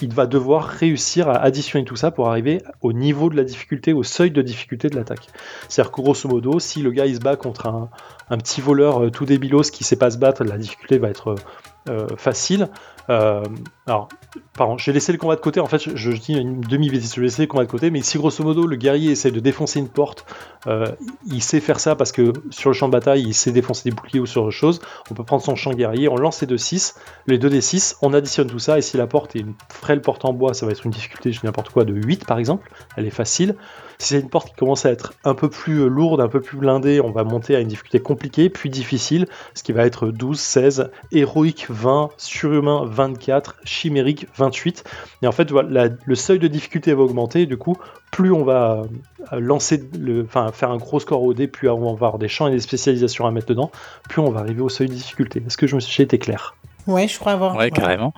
il 0.01 0.13
va 0.13 0.25
devoir 0.25 0.65
réussir 0.65 1.29
à 1.29 1.38
additionner 1.38 1.85
tout 1.85 1.95
ça 1.95 2.12
pour 2.12 2.29
arriver 2.29 2.62
au 2.81 2.94
niveau 2.94 3.29
de 3.29 3.35
la 3.35 3.44
difficulté, 3.44 3.94
au 3.94 4.03
seuil 4.03 4.31
de 4.31 4.41
difficulté 4.41 4.89
de 4.89 4.95
l'attaque. 4.95 5.27
C'est-à-dire 5.69 5.91
que 5.91 6.01
grosso 6.01 6.27
modo, 6.27 6.59
si 6.59 6.81
le 6.81 6.91
gars 6.91 7.06
il 7.06 7.15
se 7.15 7.19
bat 7.19 7.35
contre 7.35 7.68
un, 7.68 8.38
petit 8.38 8.62
voleur 8.62 9.03
euh, 9.03 9.09
tout 9.09 9.25
débilos 9.25 9.71
qui 9.71 9.83
sait 9.83 9.95
pas 9.95 10.12
se 10.12 10.18
battre, 10.18 10.44
la 10.44 10.57
difficulté 10.57 10.97
va 10.97 11.09
être 11.09 11.35
euh, 11.89 12.07
facile. 12.18 12.69
Euh, 13.09 13.44
alors, 13.86 14.09
pardon, 14.54 14.77
j'ai 14.77 14.92
laissé 14.92 15.12
le 15.12 15.18
combat 15.18 15.36
de 15.36 15.42
côté. 15.42 15.59
En 15.59 15.68
fait, 15.68 15.95
je, 15.95 16.12
dis 16.12 16.33
une 16.33 16.62
demi-bêtise. 16.62 17.15
Je 17.15 17.21
laisser 17.21 17.44
le 17.44 17.48
combat 17.48 17.63
de 17.63 17.69
côté. 17.69 17.89
Mais 17.89 18.01
si 18.01 18.18
grosso 18.18 18.44
modo 18.44 18.68
le 18.68 18.75
guerrier 18.75 19.12
essaie 19.12 19.31
de 19.31 19.39
défoncer 19.39 19.80
une 19.80 19.88
porte, 19.88 20.25
euh, 20.68 20.88
il 21.25 21.42
sait 21.42 21.59
faire 21.59 21.80
ça 21.80 21.96
parce 21.96 22.12
que 22.12 22.34
sur 22.50 22.70
le 22.70 22.74
champ 22.74 22.88
de 22.88 22.91
bataille, 22.91 23.24
il 23.24 23.34
sait 23.34 23.51
défoncer 23.51 23.89
des 23.89 23.96
boucliers 23.96 24.20
ou 24.20 24.25
sur 24.25 24.43
autre 24.43 24.51
chose. 24.51 24.82
On 25.10 25.13
peut 25.13 25.24
prendre 25.24 25.43
son 25.43 25.55
champ 25.55 25.72
guerrier, 25.72 26.10
on 26.10 26.17
lance 26.17 26.41
les 26.41 26.48
2-6, 26.48 26.96
les 27.27 27.38
2d6, 27.38 27.98
on 28.01 28.13
additionne 28.13 28.48
tout 28.48 28.60
ça. 28.60 28.77
Et 28.77 28.82
si 28.82 28.98
la 28.98 29.08
porte 29.08 29.36
est 29.36 29.39
une 29.39 29.53
frêle 29.70 30.01
porte 30.01 30.25
en 30.25 30.34
bois, 30.34 30.53
ça 30.53 30.65
va 30.65 30.72
être 30.74 30.86
une 30.86 30.91
difficulté, 30.91 31.32
je 31.32 31.39
dis 31.39 31.46
n'importe 31.46 31.70
quoi, 31.70 31.86
de 31.86 31.93
8 31.93 32.25
par 32.25 32.39
exemple. 32.39 32.70
Elle 32.98 33.05
est 33.05 33.12
facile. 33.12 33.55
Si 34.00 34.10
c'est 34.10 34.20
une 34.20 34.29
porte 34.29 34.50
qui 34.50 34.55
commence 34.55 34.86
à 34.86 34.91
être 34.91 35.13
un 35.24 35.34
peu 35.34 35.50
plus 35.50 35.79
euh, 35.79 35.88
lourde, 35.88 36.22
un 36.22 36.27
peu 36.27 36.39
plus 36.39 36.58
blindée, 36.58 37.01
on 37.01 37.12
va 37.12 37.24
monter 37.24 37.55
à 37.55 37.60
une 37.60 37.67
difficulté 37.67 38.00
compliquée, 38.00 38.50
puis 38.50 38.70
difficile, 38.70 39.27
ce 39.55 39.63
qui 39.63 39.72
va 39.72 39.86
être 39.86 40.10
12, 40.10 40.39
16, 40.39 40.91
héroïque 41.12 41.65
20, 41.70 42.12
surhumain 42.17 42.86
24, 42.98 43.56
chimérique 43.63 44.27
28. 44.36 44.84
Et 45.22 45.27
en 45.27 45.32
fait, 45.32 45.51
voilà, 45.51 45.70
la- 45.88 45.96
le 46.06 46.16
seuil 46.16 46.39
de 46.39 46.48
difficulté 46.48 46.94
va 46.94 47.04
augmenter, 47.04 47.42
et 47.42 47.46
du 47.46 47.58
coup, 47.58 47.77
plus 48.12 48.32
on 48.32 48.44
va 48.44 48.84
euh, 49.34 49.39
lancer, 49.39 49.84
le, 49.98 50.24
enfin 50.24 50.51
faire 50.51 50.72
un 50.72 50.77
gros 50.77 51.00
score 51.00 51.22
au 51.24 51.34
dé, 51.34 51.48
plus 51.48 51.70
on 51.70 51.80
va 51.86 51.92
avoir 51.92 52.18
des 52.18 52.27
champs 52.27 52.48
et 52.48 52.51
des 52.51 52.60
spécialisations 52.60 53.25
à 53.27 53.32
mettre 53.32 53.48
dedans, 53.48 53.72
plus 54.10 54.22
on 54.22 54.32
va 54.32 54.39
arriver 54.42 54.62
au 54.62 54.70
seuil 54.70 54.88
de 54.88 54.94
difficulté. 54.94 55.44
Est-ce 55.46 55.58
que 55.58 55.68
je 55.68 55.75
me 55.75 55.80
suis 55.80 55.94
j'ai 55.94 56.04
été 56.04 56.18
clair? 56.18 56.56
Ouais, 56.88 57.08
je 57.08 57.20
crois 57.20 57.34
avoir, 57.34 57.56
Ouais, 57.58 57.70
carrément. 57.70 58.13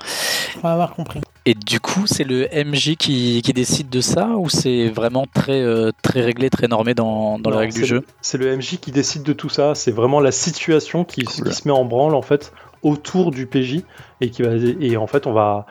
je 0.53 0.57
crois 0.59 0.69
avoir 0.71 0.93
compris. 0.93 1.21
Et 1.48 1.55
du 1.55 1.79
coup, 1.79 2.05
c'est 2.05 2.24
le 2.24 2.48
MJ 2.53 2.95
qui, 2.98 3.41
qui 3.41 3.51
décide 3.53 3.89
de 3.89 4.00
ça 4.01 4.27
ou 4.38 4.48
c'est 4.50 4.89
vraiment 4.89 5.25
très, 5.33 5.59
euh, 5.62 5.89
très 6.03 6.21
réglé, 6.21 6.51
très 6.51 6.67
normé 6.67 6.93
dans, 6.93 7.39
dans 7.39 7.50
Non, 7.50 7.55
la 7.55 7.62
règle 7.62 7.74
c'est 7.74 7.79
du 7.79 7.86
jeu? 7.88 8.03
C'est 8.21 8.38
le 8.38 8.55
MJ 8.55 8.77
qui 8.79 8.91
décide 8.91 9.24
de 9.24 9.33
tout 9.33 9.50
ça. 9.50 9.74
C'est 9.74 9.89
vraiment 9.91 10.19
la 10.19 10.31
situation 10.31 11.03
qui, 11.03 11.24
Cool. 11.24 11.45
qui 11.48 11.53
se 11.55 11.67
met 11.67 11.74
en 11.74 11.86
branle 11.86 12.13
en 12.13 12.21
fait 12.21 12.51
autour 12.83 13.31
du 13.31 13.45
PJ 13.45 13.83
et 14.21 14.29
qui 14.29 14.41
va 14.41 14.51
et 14.55 14.98
en 14.98 15.07
fait 15.07 15.27
on 15.27 15.33
va 15.33 15.65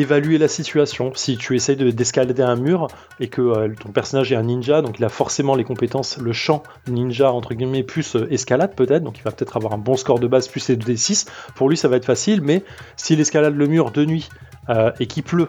évaluer 0.00 0.38
la 0.38 0.48
situation. 0.48 1.12
Si 1.14 1.36
tu 1.36 1.54
essayes 1.56 1.76
de- 1.76 1.90
d'escalader 1.90 2.42
un 2.42 2.56
mur 2.56 2.88
et 3.20 3.28
que 3.28 3.40
euh, 3.40 3.68
ton 3.80 3.90
personnage 3.90 4.32
est 4.32 4.36
un 4.36 4.42
ninja, 4.42 4.82
donc 4.82 4.98
il 4.98 5.04
a 5.04 5.08
forcément 5.08 5.54
les 5.54 5.64
compétences, 5.64 6.18
le 6.18 6.32
champ 6.32 6.62
ninja 6.88 7.32
entre 7.32 7.54
guillemets 7.54 7.82
plus 7.82 8.16
euh, 8.16 8.26
escalade 8.32 8.74
peut-être, 8.74 9.02
donc 9.02 9.18
il 9.18 9.22
va 9.22 9.30
peut-être 9.30 9.56
avoir 9.56 9.72
un 9.72 9.78
bon 9.78 9.96
score 9.96 10.18
de 10.18 10.26
base 10.26 10.48
plus 10.48 10.68
les 10.68 10.76
2d6. 10.76 11.26
Pour 11.54 11.68
lui, 11.68 11.76
ça 11.76 11.88
va 11.88 11.96
être 11.96 12.04
facile, 12.04 12.40
mais 12.42 12.62
s'il 12.96 13.20
escalade 13.20 13.54
le 13.56 13.66
mur 13.66 13.90
de 13.90 14.04
nuit 14.04 14.28
euh, 14.70 14.90
et 15.00 15.06
qu'il 15.06 15.22
pleut. 15.22 15.48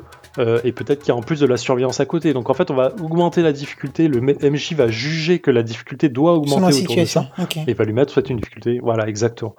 et 0.63 0.71
peut-être 0.71 0.99
qu'il 0.99 1.09
y 1.09 1.11
a 1.11 1.15
en 1.15 1.21
plus 1.21 1.41
de 1.41 1.45
la 1.45 1.57
surveillance 1.57 1.99
à 1.99 2.05
côté. 2.05 2.31
Donc 2.33 2.49
en 2.49 2.53
fait, 2.53 2.71
on 2.71 2.75
va 2.75 2.93
augmenter 3.01 3.41
la 3.41 3.51
difficulté. 3.51 4.07
Le 4.07 4.21
MJ 4.21 4.73
va 4.73 4.87
juger 4.87 5.39
que 5.39 5.51
la 5.51 5.63
difficulté 5.63 6.07
doit 6.07 6.33
augmenter 6.33 6.61
autour 6.83 6.95
de 6.95 7.07
ça 7.09 7.21
et 7.67 7.73
va 7.73 7.83
lui 7.83 7.91
mettre 7.91 8.13
soit 8.13 8.29
une 8.29 8.37
difficulté. 8.37 8.79
Voilà, 8.81 9.07
exactement. 9.09 9.55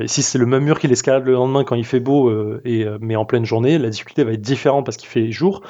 Et 0.00 0.06
si 0.06 0.22
c'est 0.22 0.38
le 0.38 0.46
même 0.46 0.62
mur 0.62 0.78
qu'il 0.78 0.92
escalade 0.92 1.24
le 1.26 1.32
lendemain 1.32 1.64
quand 1.64 1.74
il 1.74 1.84
fait 1.84 1.98
beau, 1.98 2.30
et, 2.64 2.86
mais 3.00 3.16
en 3.16 3.24
pleine 3.24 3.44
journée, 3.44 3.78
la 3.78 3.90
difficulté 3.90 4.21
va 4.24 4.32
être 4.32 4.40
différente 4.40 4.84
parce 4.84 4.96
qu'il 4.96 5.08
fait 5.08 5.30
jour. 5.32 5.62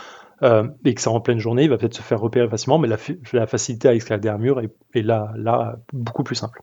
euh, 0.43 0.67
et 0.85 0.95
que 0.95 1.01
c'est 1.01 1.09
en 1.09 1.21
pleine 1.21 1.39
journée, 1.39 1.65
il 1.65 1.71
va 1.71 1.77
peut-être 1.79 1.95
se 1.95 2.03
faire 2.03 2.21
repérer 2.21 2.49
facilement, 2.49 2.79
mais 2.79 2.89
la, 2.89 3.47
facilité 3.47 3.89
à 3.89 3.95
escalader 3.95 4.29
un 4.29 4.39
mur 4.39 4.59
est, 4.61 4.71
est 4.95 5.03
là, 5.03 5.31
là 5.37 5.77
beaucoup 5.93 6.25
plus 6.25 6.35
simple. 6.35 6.61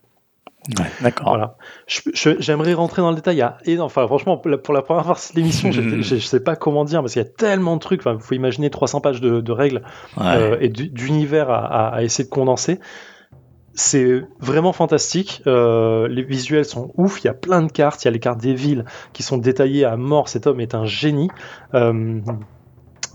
Ouais, 0.78 0.84
D'accord. 1.00 1.28
Voilà. 1.28 1.56
J'aimerais 1.88 2.74
rentrer 2.74 3.00
dans 3.00 3.08
le 3.08 3.16
détail. 3.16 3.36
Il 3.36 3.38
y 3.38 3.42
a 3.42 3.56
énorme- 3.64 3.86
enfin, 3.86 4.06
franchement, 4.06 4.36
pour 4.36 4.50
la, 4.74 4.82
première 4.82 5.04
partie 5.04 5.32
de 5.32 5.38
l'émission, 5.38 5.72
je 5.72 5.80
ne 5.80 6.20
sais 6.20 6.40
pas 6.40 6.56
comment 6.56 6.84
dire, 6.84 7.00
parce 7.00 7.14
qu'il 7.14 7.22
y 7.22 7.24
a 7.24 7.28
tellement 7.28 7.76
de 7.76 7.80
trucs. 7.80 8.00
Enfin, 8.00 8.12
vous 8.12 8.18
pouvez 8.20 8.36
imaginer 8.36 8.68
300 8.68 9.00
pages 9.00 9.22
de, 9.22 9.40
de 9.40 9.52
règles 9.52 9.80
Ouais. 10.18 10.24
euh, 10.26 10.56
et 10.60 10.68
du- 10.68 10.90
d'univers 10.90 11.48
à, 11.48 11.64
à- 11.64 11.94
à 11.96 12.02
essayer 12.02 12.24
de 12.24 12.30
condenser. 12.34 12.78
C'est 13.82 14.22
vraiment 14.40 14.74
fantastique. 14.74 15.42
Euh, 15.46 16.06
les 16.06 16.22
visuels 16.22 16.66
sont 16.66 16.92
ouf. 16.98 17.24
Il 17.24 17.28
y 17.28 17.30
a 17.30 17.34
plein 17.34 17.62
de 17.62 17.72
cartes. 17.72 18.04
Il 18.04 18.04
y 18.04 18.08
a 18.08 18.10
les 18.10 18.20
cartes 18.20 18.38
des 18.38 18.52
villes 18.52 18.84
qui 19.14 19.22
sont 19.22 19.38
détaillées 19.38 19.86
à 19.86 19.96
mort. 19.96 20.28
Cet 20.28 20.46
homme 20.46 20.60
est 20.60 20.74
un 20.74 20.84
génie. 20.84 21.30
Euh, 21.72 22.20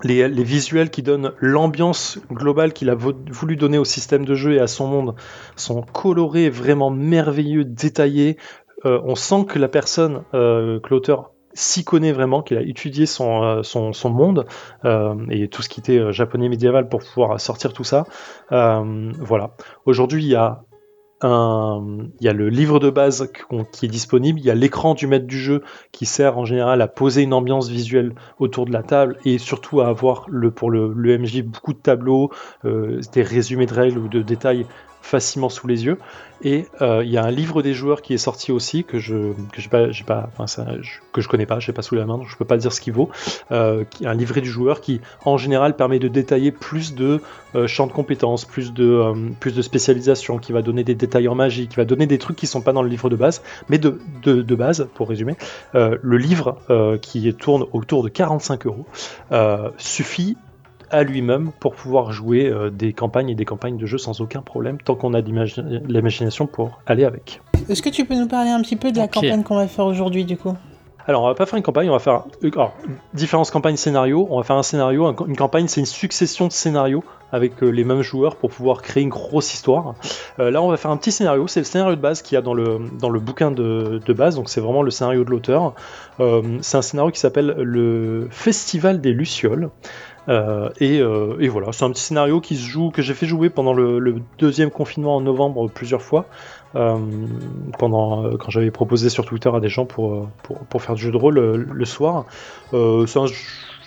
les, 0.03 0.27
visuels 0.43 0.89
qui 0.89 1.03
donnent 1.03 1.33
l'ambiance 1.39 2.17
globale 2.31 2.73
qu'il 2.73 2.89
a 2.89 2.95
vo- 2.95 3.13
voulu 3.29 3.57
donner 3.57 3.77
au 3.77 3.85
système 3.85 4.25
de 4.25 4.33
jeu 4.33 4.53
et 4.53 4.59
à 4.59 4.65
son 4.65 4.87
monde 4.87 5.15
sont 5.55 5.83
colorés, 5.83 6.49
vraiment 6.49 6.89
merveilleux, 6.89 7.63
détaillés. 7.63 8.35
Euh, 8.85 8.99
on 9.03 9.13
sent 9.13 9.45
que 9.47 9.59
la 9.59 9.67
personne, 9.67 10.23
que 10.33 10.89
l'auteur 10.89 11.34
s'y 11.55 11.83
connaît 11.83 12.11
vraiment, 12.11 12.43
qu'il 12.43 12.57
a 12.57 12.61
étudié 12.61 13.05
son, 13.07 13.43
euh, 13.43 14.09
monde 14.09 14.45
euh, 14.83 15.15
et 15.29 15.47
tout 15.47 15.61
ce 15.61 15.69
qui 15.69 15.79
était 15.79 15.97
euh, 15.97 16.11
japonais 16.11 16.49
médiéval 16.49 16.89
pour 16.89 16.99
pouvoir 16.99 17.39
sortir 17.39 17.73
tout 17.73 17.83
ça. 17.83 18.05
Voilà. 18.51 19.55
Aujourd'hui, 19.85 20.23
il 20.23 20.29
y 20.29 20.35
a 20.35 20.63
le 21.23 22.49
livre 22.49 22.79
de 22.79 22.89
base 22.89 23.31
qui 23.71 23.85
est 23.85 23.89
disponible, 23.89 24.39
il 24.39 24.45
y 24.45 24.51
a 24.51 24.55
l'écran 24.55 24.93
du 24.93 25.07
maître 25.07 25.25
du 25.25 25.39
jeu 25.39 25.63
qui 25.91 26.05
sert 26.05 26.37
en 26.37 26.45
général 26.45 26.81
à 26.81 26.87
poser 26.87 27.23
une 27.23 27.33
ambiance 27.33 27.69
visuelle 27.69 28.13
autour 28.37 28.65
de 28.65 28.73
la 28.73 28.83
table 28.83 29.17
et 29.25 29.37
surtout 29.37 29.81
à 29.81 29.87
avoir 29.87 30.27
pour 30.55 30.69
le, 30.69 31.17
MJ 31.17 31.41
beaucoup 31.41 31.73
de 31.73 31.79
tableaux, 31.79 32.31
des 32.63 33.23
résumés 33.23 33.65
de 33.65 33.73
règles 33.73 33.97
ou 33.97 34.07
de 34.09 34.21
détails 34.21 34.65
facilement 35.05 35.49
sous 35.49 35.67
les 35.67 35.85
yeux. 35.85 35.97
Et 36.41 36.65
euh, 36.81 37.01
il 37.05 37.09
y 37.11 37.17
a 37.17 37.23
un 37.23 37.31
livre 37.31 37.61
des 37.61 37.73
joueurs 37.73 38.01
qui 38.01 38.13
est 38.13 38.17
sorti 38.17 38.51
aussi 38.51 38.83
que 38.83 38.99
je 38.99 39.31
que 39.53 39.61
j'ai 39.61 39.69
pas, 39.69 39.89
je- 39.91 40.03
que 41.13 41.21
je 41.21 41.27
connais 41.29 41.45
pas, 41.45 41.59
pas 41.73 41.81
sous 41.81 41.95
la 41.95 42.05
main 42.05 42.17
donc 42.17 42.27
je 42.27 42.35
peux 42.35 42.43
pas 42.45 42.57
dire 42.57 42.73
ce 42.73 42.81
qu'il 42.81 42.91
vaut. 42.91 43.09
Euh, 43.51 43.85
un 44.03 44.13
livret 44.13 44.41
du 44.41 44.49
joueur 44.49 44.81
qui 44.81 44.99
en 45.23 45.37
général 45.37 45.75
permet 45.77 45.97
de 45.99 46.09
détailler 46.09 46.51
plus 46.51 46.93
de 46.93 47.21
euh, 47.55 47.67
champs 47.67 47.87
de 47.87 47.93
compétences, 47.93 48.43
plus 48.43 48.73
de 48.73 49.13
plus 49.39 49.53
de 49.55 49.61
spécialisation, 49.61 50.37
qui 50.39 50.51
va 50.51 50.61
donner 50.61 50.83
des 50.83 50.95
détails 50.95 51.29
en 51.29 51.35
magie, 51.35 51.67
qui 51.69 51.77
va 51.77 51.85
donner 51.85 52.05
des 52.07 52.17
trucs 52.17 52.35
qui 52.35 52.47
sont 52.47 52.61
pas 52.61 52.73
dans 52.73 52.81
le 52.81 52.89
livre 52.89 53.09
de 53.09 53.15
base, 53.15 53.41
mais 53.69 53.77
de 53.77 53.99
de, 54.23 54.41
de 54.41 54.55
base 54.55 54.89
pour 54.95 55.07
résumer, 55.07 55.35
le 55.73 56.17
livre 56.17 56.57
qui 57.01 57.33
tourne 57.33 57.65
autour 57.71 58.03
de 58.03 58.09
45 58.09 58.65
euros 58.65 58.85
suffit 59.77 60.35
à 60.91 61.03
lui-même 61.03 61.51
pour 61.59 61.75
pouvoir 61.75 62.11
jouer 62.11 62.47
euh, 62.47 62.69
des 62.69 62.93
campagnes 62.93 63.29
et 63.29 63.35
des 63.35 63.45
campagnes 63.45 63.77
de 63.77 63.85
jeu 63.85 63.97
sans 63.97 64.21
aucun 64.21 64.41
problème 64.41 64.77
tant 64.83 64.95
qu'on 64.95 65.13
a 65.13 65.21
de 65.21 65.31
l'imagination 65.87 66.47
pour 66.47 66.79
aller 66.85 67.05
avec. 67.05 67.41
Est-ce 67.69 67.81
que 67.81 67.89
tu 67.89 68.05
peux 68.05 68.15
nous 68.15 68.27
parler 68.27 68.49
un 68.51 68.61
petit 68.61 68.75
peu 68.75 68.91
de 68.91 68.97
la 68.97 69.07
campagne 69.07 69.43
qu'on 69.43 69.55
va 69.55 69.67
faire 69.67 69.85
aujourd'hui 69.85 70.25
du 70.25 70.37
coup? 70.37 70.53
Alors, 71.07 71.21
on 71.21 71.27
va 71.27 71.35
pas 71.35 71.45
faire 71.45 71.57
une 71.57 71.63
campagne, 71.63 71.87
on 71.87 71.93
va 71.93 71.99
faire 71.99 72.23
euh, 72.43 72.49
alors, 72.55 72.73
différentes 73.13 73.51
campagnes 73.51 73.75
scénarios. 73.75 74.27
On 74.31 74.37
va 74.37 74.43
faire 74.43 74.55
un 74.55 74.63
scénario. 74.63 75.05
un- 75.05 75.15
Une 75.27 75.35
campagne, 75.35 75.67
c'est 75.67 75.79
une 75.79 75.85
succession 75.85 76.47
de 76.47 76.51
scénarios 76.51 77.03
avec 77.31 77.61
euh, 77.61 77.69
les 77.69 77.83
mêmes 77.83 78.01
joueurs 78.01 78.37
pour 78.37 78.49
pouvoir 78.49 78.81
créer 78.81 79.03
une 79.03 79.09
grosse 79.09 79.53
histoire. 79.53 79.93
Euh, 80.39 80.49
là, 80.49 80.63
on 80.63 80.67
va 80.69 80.77
faire 80.77 80.89
un 80.89 80.97
petit 80.97 81.11
scénario. 81.11 81.45
C'est 81.45 81.59
le 81.59 81.63
scénario 81.65 81.95
de 81.95 82.01
base 82.01 82.23
qu'il 82.23 82.33
y 82.33 82.39
a 82.39 82.41
dans 82.41 82.55
le, 82.55 82.79
dans 82.99 83.09
le 83.11 83.19
bouquin 83.19 83.51
de, 83.51 84.01
de 84.03 84.13
base. 84.13 84.33
Donc, 84.35 84.49
c'est 84.49 84.61
vraiment 84.61 84.81
le 84.81 84.89
scénario 84.89 85.23
de 85.23 85.29
l'auteur. 85.29 85.75
Euh, 86.19 86.41
c'est 86.61 86.77
un 86.77 86.81
scénario 86.81 87.11
qui 87.11 87.19
s'appelle 87.19 87.53
le 87.55 88.27
Festival 88.31 88.99
des 88.99 89.11
Lucioles. 89.11 89.69
Euh, 90.27 90.69
et, 90.79 90.99
euh, 90.99 91.37
et 91.39 91.47
voilà, 91.47 91.71
c'est 91.71 91.85
un 91.85 91.91
petit 91.91 92.01
scénario 92.01 92.41
qui 92.41 92.55
se 92.55 92.67
joue, 92.67 92.89
que 92.89 93.01
j'ai 93.01 93.13
fait 93.13 93.27
jouer 93.27 93.49
pendant 93.49 93.73
le, 93.73 94.15
deuxième 94.39 94.71
confinement 94.71 95.15
en 95.15 95.21
novembre 95.21 95.69
plusieurs 95.69 96.01
fois. 96.01 96.25
Euh, 96.75 96.97
pendant 97.79 98.25
euh, 98.25 98.37
quand 98.37 98.49
j'avais 98.51 98.71
proposé 98.71 99.09
sur 99.09 99.25
Twitter 99.25 99.49
à 99.53 99.61
des 99.61 99.69
gens 99.69 99.85
pour, 99.85 100.13
euh, 100.13 100.27
pour, 100.69 100.81
faire 100.81 100.95
du 100.95 101.03
jeu 101.03 101.11
de 101.11 101.17
rôle 101.17 101.37
euh, 101.37 101.55
le 101.55 101.85
soir. 101.85 102.25
Euh, 102.73 103.05
c'est 103.05 103.19
un 103.19 103.27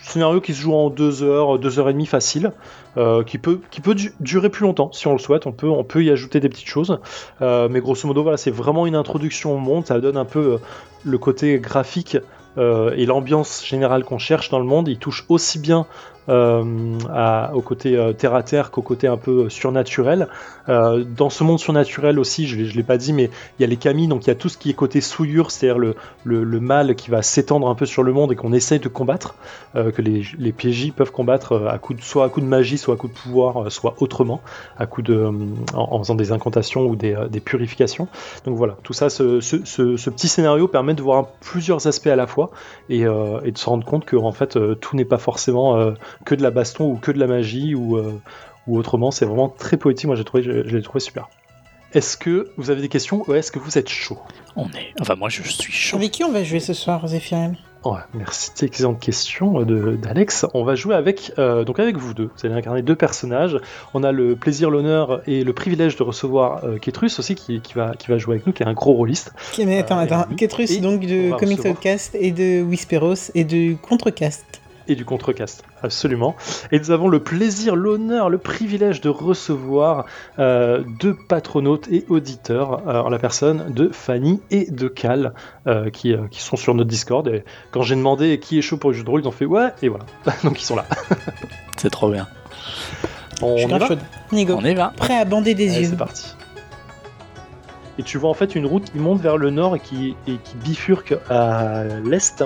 scénario 0.01 0.41
qui 0.41 0.53
se 0.55 0.61
joue 0.61 0.73
en 0.73 0.89
deux 0.89 1.21
heures, 1.21 1.59
deux 1.59 1.77
heures 1.79 1.89
et 1.89 1.93
demie 1.93 2.07
facile, 2.07 2.51
euh, 2.97 3.23
qui 3.23 3.37
peut, 3.37 3.59
qui 3.69 3.79
peut 3.81 3.93
du- 3.93 4.13
durer 4.19 4.49
plus 4.49 4.63
longtemps 4.63 4.91
si 4.91 5.05
on 5.07 5.13
le 5.13 5.19
souhaite. 5.19 5.45
On 5.45 5.51
peut, 5.51 5.69
on 5.69 5.83
peut 5.83 6.03
y 6.03 6.09
ajouter 6.09 6.39
des 6.39 6.49
petites 6.49 6.67
choses, 6.67 6.99
Euh, 7.41 7.67
mais 7.69 7.79
grosso 7.79 8.07
modo 8.07 8.23
voilà, 8.23 8.37
c'est 8.37 8.51
vraiment 8.51 8.87
une 8.87 8.95
introduction 8.95 9.53
au 9.53 9.57
monde. 9.57 9.85
Ça 9.85 9.99
donne 9.99 10.17
un 10.17 10.25
peu 10.25 10.39
euh, 10.39 10.57
le 11.03 11.17
côté 11.17 11.59
graphique 11.59 12.17
euh, 12.57 12.91
et 12.95 13.05
l'ambiance 13.05 13.65
générale 13.65 14.03
qu'on 14.03 14.17
cherche 14.17 14.49
dans 14.49 14.59
le 14.59 14.65
monde. 14.65 14.87
Il 14.87 14.97
touche 14.97 15.25
aussi 15.29 15.59
bien 15.59 15.81
euh, 15.81 16.18
à- 16.29 17.51
au 17.53 17.61
côté 17.61 17.97
euh, 17.97 18.13
terre 18.13 18.35
à 18.35 18.43
terre 18.43 18.71
qu'au 18.71 18.81
côté 18.81 19.07
un 19.07 19.17
peu 19.17 19.45
euh, 19.45 19.49
surnaturel. 19.49 20.27
Euh, 20.67 21.03
dans 21.03 21.29
ce 21.29 21.43
monde 21.43 21.59
surnaturel 21.59 22.19
aussi, 22.19 22.47
je 22.47 22.57
ne 22.57 22.77
l'ai 22.77 22.83
pas 22.83 22.97
dit, 22.97 23.13
mais 23.13 23.29
il 23.57 23.61
y 23.61 23.65
a 23.65 23.67
les 23.67 23.77
kami, 23.77 24.07
donc 24.07 24.25
il 24.25 24.27
y 24.27 24.31
a 24.31 24.35
tout 24.35 24.49
ce 24.49 24.57
qui 24.57 24.69
est 24.69 24.73
côté 24.73 25.01
souillure, 25.01 25.51
c'est-à-dire 25.51 25.79
le, 25.79 25.95
le, 26.23 26.59
mal 26.59 26.95
qui 26.95 27.09
va 27.09 27.21
s'étendre 27.21 27.67
un 27.67 27.75
peu 27.75 27.85
sur 27.85 28.03
le 28.03 28.13
monde 28.13 28.31
et 28.31 28.35
qu'on 28.35 28.53
essaye 28.53 28.79
de 28.79 28.89
combattre, 28.89 29.35
euh, 29.75 29.91
que 29.91 30.01
les, 30.01 30.23
les 30.37 30.51
PJ 30.51 30.91
peuvent 30.91 31.11
combattre 31.11 31.53
euh, 31.53 31.69
à 31.69 31.77
coup 31.79 31.93
de, 31.93 32.01
soit 32.01 32.25
à 32.25 32.29
coup 32.29 32.41
de 32.41 32.45
magie, 32.45 32.77
soit 32.77 32.93
à 32.93 32.97
coup 32.97 33.07
de 33.07 33.13
pouvoir, 33.13 33.63
euh, 33.63 33.69
soit 33.69 33.95
autrement, 33.99 34.41
à 34.77 34.85
coup 34.85 35.01
de, 35.01 35.15
euh, 35.15 35.31
en, 35.73 35.97
faisant 35.99 36.15
des 36.15 36.31
incantations 36.31 36.85
ou 36.85 36.95
des, 36.95 37.15
euh, 37.15 37.27
des 37.27 37.39
purifications. 37.39 38.07
Donc 38.45 38.55
voilà, 38.57 38.77
tout 38.83 38.93
ça, 38.93 39.09
ce, 39.09 39.39
ce, 39.39 40.09
petit 40.09 40.27
scénario 40.27 40.67
permet 40.67 40.93
de 40.93 41.01
voir 41.01 41.27
plusieurs 41.39 41.87
aspects 41.87 42.07
à 42.07 42.15
la 42.15 42.27
fois 42.27 42.51
et, 42.89 43.05
euh, 43.05 43.39
de 43.41 43.57
se 43.57 43.65
rendre 43.65 43.85
compte 43.85 44.05
que 44.05 44.15
en 44.15 44.31
fait 44.31 44.57
euh, 44.57 44.75
tout 44.75 44.95
n'est 44.95 45.05
pas 45.05 45.17
forcément 45.17 45.77
euh, 45.77 45.91
que 46.25 46.35
de 46.35 46.43
la 46.43 46.51
baston 46.51 46.85
ou 46.91 46.95
que 46.95 47.11
de 47.11 47.19
la 47.19 47.27
magie 47.27 47.75
ou, 47.75 47.97
euh, 47.97 48.19
ou 48.67 48.77
autrement. 48.77 49.11
C'est 49.11 49.25
vraiment 49.25 49.49
très 49.49 49.77
poétique. 49.77 50.07
Moi, 50.07 50.15
j'ai 50.15 50.23
trouvé, 50.23 50.43
je, 50.43 50.67
je 50.67 50.75
l'ai 50.77 50.83
trouvé 50.83 50.99
super. 50.99 51.29
Est-ce 51.93 52.17
que 52.17 52.51
vous 52.57 52.69
avez 52.69 52.81
des 52.81 52.89
questions 52.89 53.23
ou 53.27 53.33
est-ce 53.33 53.51
que 53.51 53.57
vous 53.57 53.77
êtes 53.79 53.89
chaud? 53.89 54.19
On 54.55 54.67
est. 54.67 54.93
Enfin, 55.01 55.15
moi, 55.15 55.29
je 55.29 55.41
suis 55.41 55.71
chaud. 55.71 55.97
Avec 55.97 56.11
qui 56.11 56.23
on 56.23 56.31
va 56.31 56.43
jouer 56.43 56.59
ce 56.59 56.73
soir, 56.73 57.07
Zéphirem? 57.07 57.55
Ouais, 57.85 58.01
merci, 58.13 58.51
excellente 58.63 58.99
question 58.99 59.61
euh, 59.61 59.63
de- 59.65 59.95
d'Alex. 59.95 60.45
On 60.53 60.65
va 60.65 60.75
jouer 60.75 60.95
avec 60.95 61.31
donc 61.37 61.65
donc 61.65 61.79
avec 61.79 61.95
vous 61.95 62.13
deux. 62.13 62.29
Vous 62.35 62.45
allez 62.45 62.53
incarner 62.53 62.81
deux 62.81 62.95
personnages. 62.97 63.57
On 63.93 64.03
a 64.03 64.11
le 64.11 64.35
plaisir, 64.35 64.69
l'honneur 64.69 65.21
et 65.27 65.43
le 65.45 65.53
privilège 65.53 65.95
de 65.95 66.03
recevoir 66.03 66.63
euh, 66.65 66.77
Ketrus 66.77 67.17
aussi 67.19 67.35
qui, 67.35 67.61
qui 67.61 67.73
va 67.75 67.95
qui 67.95 68.09
va 68.09 68.17
jouer 68.17 68.35
avec 68.35 68.45
nous, 68.45 68.51
qui 68.53 68.63
est 68.63 68.67
un 68.67 68.73
gros 68.73 68.91
rôliste. 68.93 69.31
Qui 69.53 69.65
mais 69.65 69.79
attends, 69.79 69.97
Euh, 69.97 70.03
attends. 70.03 70.25
Ketrus, 70.35 70.81
donc 70.81 71.01
on 71.03 71.07
de 71.07 71.29
Comics 71.39 71.57
recevoir- 71.59 71.71
Outcast 71.77 72.15
et 72.19 72.31
de 72.31 72.61
Whisperos 72.61 73.31
et 73.33 73.45
de 73.45 73.75
Contrecast. 73.81 74.45
Et 74.89 74.95
du 74.95 75.05
contrecast, 75.05 75.63
absolument. 75.83 76.35
Et 76.71 76.79
nous 76.79 76.91
avons 76.91 77.07
le 77.07 77.19
plaisir, 77.19 77.75
l'honneur, 77.75 78.29
le 78.29 78.37
privilège 78.39 79.01
de 79.01 79.09
recevoir 79.09 80.05
euh, 80.39 80.83
deux 80.99 81.13
patronautes 81.13 81.87
et 81.91 82.05
auditeurs 82.09 82.87
euh, 82.87 83.01
en 83.01 83.09
la 83.09 83.19
personne 83.19 83.71
de 83.73 83.89
Fanny 83.89 84.41
et 84.51 84.69
de 84.71 84.87
Cal 84.87 85.33
euh, 85.67 85.89
qui, 85.89 86.13
euh, 86.13 86.27
qui 86.29 86.41
sont 86.41 86.55
sur 86.57 86.73
notre 86.73 86.89
Discord. 86.89 87.27
Et 87.27 87.43
quand 87.71 87.83
j'ai 87.83 87.95
demandé 87.95 88.39
qui 88.39 88.57
est 88.57 88.61
chaud 88.63 88.77
pour 88.77 88.89
le 88.91 88.97
jeu 88.97 89.03
de 89.03 89.09
rôle, 89.09 89.21
ils 89.21 89.27
ont 89.27 89.31
fait 89.31 89.45
ouais, 89.45 89.69
et 89.81 89.89
voilà. 89.89 90.05
Donc 90.43 90.59
ils 90.61 90.65
sont 90.65 90.75
là. 90.75 90.85
C'est 91.77 91.89
trop 91.91 92.09
bien. 92.09 92.27
On 93.41 93.55
y 93.55 93.65
va. 93.65 93.87
Nigo, 94.31 94.55
On 94.57 94.65
y 94.65 94.73
va. 94.73 94.91
prêt 94.97 95.17
à 95.17 95.23
bander 95.23 95.53
des 95.53 95.71
Allez, 95.71 95.83
yeux. 95.83 95.89
c'est 95.91 95.97
parti. 95.97 96.35
Et 97.97 98.03
tu 98.03 98.17
vois 98.17 98.29
en 98.29 98.33
fait 98.33 98.55
une 98.55 98.65
route 98.65 98.91
qui 98.91 98.97
monte 98.97 99.21
vers 99.21 99.37
le 99.37 99.49
nord 99.49 99.75
et 99.75 99.79
qui, 99.79 100.15
et 100.27 100.37
qui 100.43 100.55
bifurque 100.55 101.15
à 101.29 101.83
l'est 102.03 102.43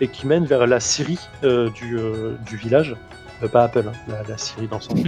et 0.00 0.08
qui 0.08 0.26
mène 0.26 0.44
vers 0.44 0.66
la 0.66 0.80
Syrie 0.80 1.18
euh, 1.44 1.70
du, 1.70 1.98
euh, 1.98 2.36
du 2.46 2.56
village. 2.56 2.96
Euh, 3.42 3.48
pas 3.48 3.64
Apple, 3.64 3.84
hein, 3.88 3.92
la, 4.08 4.22
la 4.28 4.38
Syrie 4.38 4.66
dans 4.68 4.80
son 4.80 4.94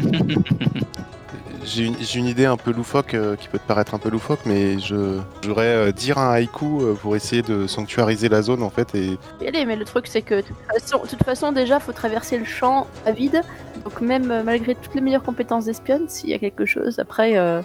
J'ai 1.64 1.84
une, 1.86 1.96
j'ai 2.00 2.18
une 2.18 2.26
idée 2.26 2.46
un 2.46 2.56
peu 2.56 2.72
loufoque 2.72 3.14
euh, 3.14 3.36
qui 3.36 3.48
peut 3.48 3.58
te 3.58 3.66
paraître 3.66 3.94
un 3.94 3.98
peu 3.98 4.08
loufoque, 4.08 4.40
mais 4.46 4.78
je 4.78 5.18
j'aurais 5.44 5.66
euh, 5.66 5.92
dire 5.92 6.16
un 6.18 6.32
haïku 6.32 6.80
euh, 6.80 6.94
pour 6.94 7.16
essayer 7.16 7.42
de 7.42 7.66
sanctuariser 7.66 8.28
la 8.28 8.40
zone 8.42 8.62
en 8.62 8.70
fait 8.70 8.94
et 8.94 9.18
Y 9.42 9.46
aller, 9.48 9.66
mais 9.66 9.76
le 9.76 9.84
truc 9.84 10.06
c'est 10.06 10.22
que 10.22 10.36
de 10.36 10.40
toute 10.40 10.56
façon, 10.72 11.02
de 11.02 11.08
toute 11.08 11.22
façon 11.22 11.52
déjà 11.52 11.78
faut 11.78 11.92
traverser 11.92 12.38
le 12.38 12.46
champ 12.46 12.86
à 13.04 13.12
vide. 13.12 13.42
Donc 13.84 14.00
même 14.00 14.30
euh, 14.30 14.42
malgré 14.42 14.74
toutes 14.74 14.94
les 14.94 15.00
meilleures 15.02 15.22
compétences 15.22 15.66
d'espionne, 15.66 16.08
s'il 16.08 16.30
y 16.30 16.34
a 16.34 16.38
quelque 16.38 16.64
chose, 16.64 16.98
après 16.98 17.36
euh, 17.36 17.60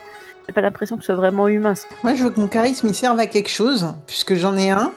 j'ai 0.46 0.54
pas 0.54 0.62
l'impression 0.62 0.98
que 0.98 1.04
ce 1.04 1.08
soit 1.08 1.16
vraiment 1.16 1.48
humain. 1.48 1.74
Moi, 2.04 2.16
je 2.16 2.24
veux 2.24 2.30
que 2.30 2.40
mon 2.40 2.48
charisme 2.48 2.88
il 2.88 2.96
serve 2.96 3.20
à 3.20 3.28
quelque 3.28 3.50
chose, 3.50 3.88
puisque 4.08 4.36
j'en 4.36 4.58
ai 4.58 4.70
un. 4.72 4.92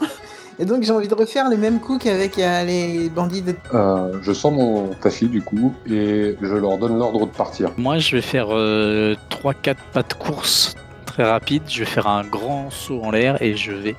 Et 0.58 0.64
donc 0.64 0.82
j'ai 0.82 0.92
envie 0.92 1.08
de 1.08 1.14
refaire 1.14 1.48
les 1.48 1.56
mêmes 1.56 1.80
coups 1.80 2.04
qu'avec 2.04 2.38
euh, 2.38 2.64
les 2.64 3.08
bandits 3.08 3.42
de... 3.42 3.54
Euh, 3.74 4.18
je 4.22 4.32
sors 4.32 4.50
mon 4.50 4.88
tachi 5.00 5.28
du 5.28 5.40
coup 5.40 5.72
et 5.86 6.36
je 6.40 6.54
leur 6.54 6.78
donne 6.78 6.98
l'ordre 6.98 7.26
de 7.26 7.32
partir. 7.32 7.70
Moi, 7.76 7.98
je 7.98 8.16
vais 8.16 8.22
faire 8.22 8.48
3-4 8.48 9.76
pas 9.92 10.02
de 10.02 10.14
course 10.14 10.74
très 11.18 11.28
rapide. 11.28 11.62
Je 11.68 11.80
vais 11.80 11.84
faire 11.84 12.06
un 12.06 12.24
grand 12.24 12.70
saut 12.70 13.02
en 13.02 13.10
l'air 13.10 13.42
et 13.42 13.56
je 13.56 13.72
vais 13.72 13.96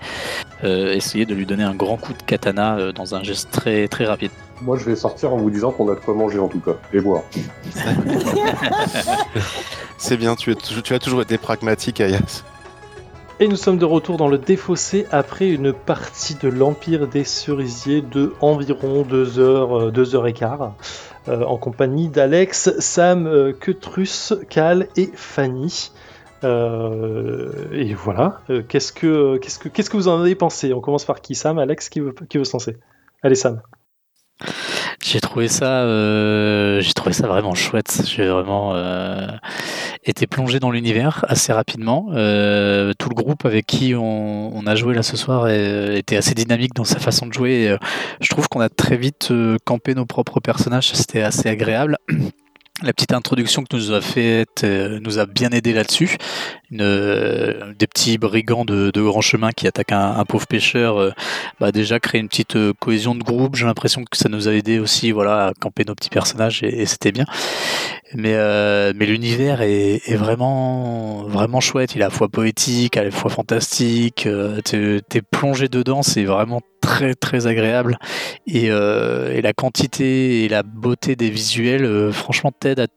euh, 0.63 0.93
essayer 0.93 1.25
de 1.25 1.33
lui 1.33 1.45
donner 1.45 1.63
un 1.63 1.75
grand 1.75 1.97
coup 1.97 2.13
de 2.13 2.23
katana 2.23 2.77
euh, 2.77 2.91
dans 2.91 3.15
un 3.15 3.23
geste 3.23 3.51
très 3.51 3.87
très 3.87 4.05
rapide. 4.05 4.31
Moi, 4.61 4.77
je 4.77 4.85
vais 4.85 4.95
sortir 4.95 5.33
en 5.33 5.37
vous 5.37 5.49
disant 5.49 5.71
qu'on 5.71 5.89
a 5.89 5.95
de 5.95 5.99
quoi 5.99 6.13
manger 6.13 6.39
en 6.39 6.49
tout 6.49 6.59
cas, 6.59 6.75
et 6.93 6.99
boire. 6.99 7.23
C'est 9.97 10.17
bien, 10.17 10.35
tu, 10.35 10.51
es 10.51 10.55
tu 10.55 10.93
as 10.93 10.99
toujours 10.99 11.21
été 11.21 11.37
pragmatique, 11.37 12.01
Ayas. 12.01 12.43
Et 13.41 13.47
nous 13.47 13.55
sommes 13.55 13.77
de 13.77 13.85
retour 13.85 14.17
dans 14.17 14.27
le 14.27 14.37
défaussé 14.37 15.07
après 15.11 15.47
une 15.47 15.71
partie 15.71 16.35
de 16.35 16.49
l'Empire 16.49 17.07
des 17.07 17.23
Cerisiers 17.23 18.01
de 18.01 18.33
environ 18.41 19.03
2 19.03 19.39
heures, 19.39 19.93
2 19.93 20.15
heures 20.15 20.27
et 20.27 20.33
quart, 20.33 20.73
euh, 21.29 21.45
en 21.45 21.55
compagnie 21.55 22.09
d'Alex, 22.09 22.77
Sam, 22.79 23.27
euh, 23.27 23.53
Ketrus, 23.53 24.33
Cal 24.49 24.89
et 24.97 25.09
Fanny. 25.15 25.91
Euh, 26.43 27.49
et 27.71 27.93
voilà. 27.93 28.41
Euh, 28.49 28.61
qu'est-ce 28.67 28.91
que 28.91 29.37
que 29.37 29.69
que 29.69 29.95
vous 29.95 30.09
en 30.09 30.19
avez 30.19 30.35
pensé? 30.35 30.73
On 30.73 30.81
commence 30.81 31.05
par 31.05 31.21
qui? 31.21 31.33
Sam, 31.33 31.59
Alex, 31.59 31.87
qui 31.87 32.01
veut 32.01 32.13
qui 32.29 32.39
veut 32.39 32.43
se 32.43 32.51
lancer? 32.51 32.75
Allez 33.23 33.35
Sam. 33.35 33.61
J'ai 35.01 35.21
trouvé 35.21 35.47
ça, 35.47 35.83
euh, 35.83 36.81
j'ai 36.81 36.93
trouvé 36.93 37.13
ça 37.13 37.27
vraiment 37.27 37.55
chouette. 37.55 38.01
J'ai 38.05 38.27
vraiment 38.27 38.73
été 40.03 40.27
plongé 40.27 40.59
dans 40.59 40.71
l'univers 40.71 41.25
assez 41.27 41.51
rapidement. 41.51 42.07
Euh, 42.11 42.93
tout 42.97 43.09
le 43.09 43.15
groupe 43.15 43.45
avec 43.45 43.65
qui 43.65 43.93
on, 43.95 44.65
a 44.65 44.75
joué 44.75 44.93
là 44.93 45.03
ce 45.03 45.17
soir 45.17 45.49
était 45.49 46.15
assez 46.15 46.33
dynamique 46.33 46.73
dans 46.73 46.83
sa 46.83 46.99
façon 46.99 47.27
de 47.27 47.33
jouer. 47.33 47.63
Et, 47.63 47.69
euh, 47.69 47.77
je 48.21 48.29
trouve 48.29 48.47
qu'on 48.47 48.61
a 48.61 48.69
très 48.69 48.97
vite 48.97 49.29
euh, 49.31 49.57
campé 49.65 49.95
nos 49.95 50.05
propres 50.05 50.39
personnages. 50.39 50.91
C'était 50.93 51.21
assez 51.21 51.49
agréable. 51.49 51.97
La 52.81 52.93
petite 52.93 53.11
introduction 53.11 53.63
que 53.63 53.75
nous 53.75 53.91
a 53.91 53.99
faite 53.99 54.63
nous 54.63 55.19
a 55.19 55.25
bien 55.25 55.49
aidé 55.49 55.73
là-dessus. 55.73 56.15
Euh, 56.77 57.73
des 57.79 57.87
petits 57.87 58.19
brigands 58.19 58.63
de, 58.63 58.91
grand 59.01 59.21
chemin 59.21 59.51
qui 59.51 59.67
attaquent 59.67 59.91
un, 59.91 60.23
pauvre 60.25 60.45
pêcheur, 60.45 60.99
euh, 60.99 61.11
bah 61.59 61.71
déjà 61.71 61.99
créé 61.99 62.21
une 62.21 62.27
petite 62.27 62.55
euh, 62.55 62.73
cohésion 62.79 63.15
de 63.15 63.23
groupe. 63.23 63.55
J'ai 63.55 63.65
l'impression 63.65 64.03
que 64.03 64.15
ça 64.15 64.29
nous 64.29 64.47
a 64.47 64.53
aidé 64.53 64.77
aussi, 64.77 65.11
voilà, 65.11 65.47
à 65.47 65.53
camper 65.53 65.83
nos 65.85 65.95
petits 65.95 66.09
personnages 66.09 66.61
et, 66.61 66.85
c'était 66.85 67.11
bien. 67.11 67.25
Mais 68.13 68.35
mais 68.93 69.05
l'univers 69.05 69.61
est, 69.61 70.15
vraiment 70.15 71.23
vraiment 71.23 71.59
chouette. 71.59 71.95
Il 71.95 72.01
est 72.01 72.03
à 72.03 72.07
la 72.07 72.11
fois 72.11 72.27
poétique, 72.27 72.97
à 72.97 73.03
la 73.03 73.11
fois 73.11 73.29
fantastique. 73.29 74.27
T'es 74.65 75.01
t'es 75.07 75.21
plongé 75.21 75.67
dedans, 75.67 76.01
c'est 76.01 76.23
vraiment 76.23 76.61
très 76.81 77.13
très 77.13 77.45
agréable. 77.47 77.97
Et, 78.47 78.69
la 78.69 79.53
quantité 79.53 80.43
et 80.43 80.49
la 80.49 80.63
beauté 80.63 81.15
des 81.15 81.29
visuels, 81.29 82.11
franchement, 82.11 82.51
t'aide 82.57 82.79
à 82.79 82.87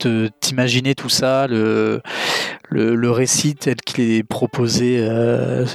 t'imaginer 0.41 0.95
tout 0.95 1.11
ça. 1.11 1.47
Le, 2.73 3.11
récit 3.11 3.55
tel 3.55 3.77
qu'il 3.77 4.11
est 4.11 4.23
proposé, 4.23 4.99
euh, 5.01 5.67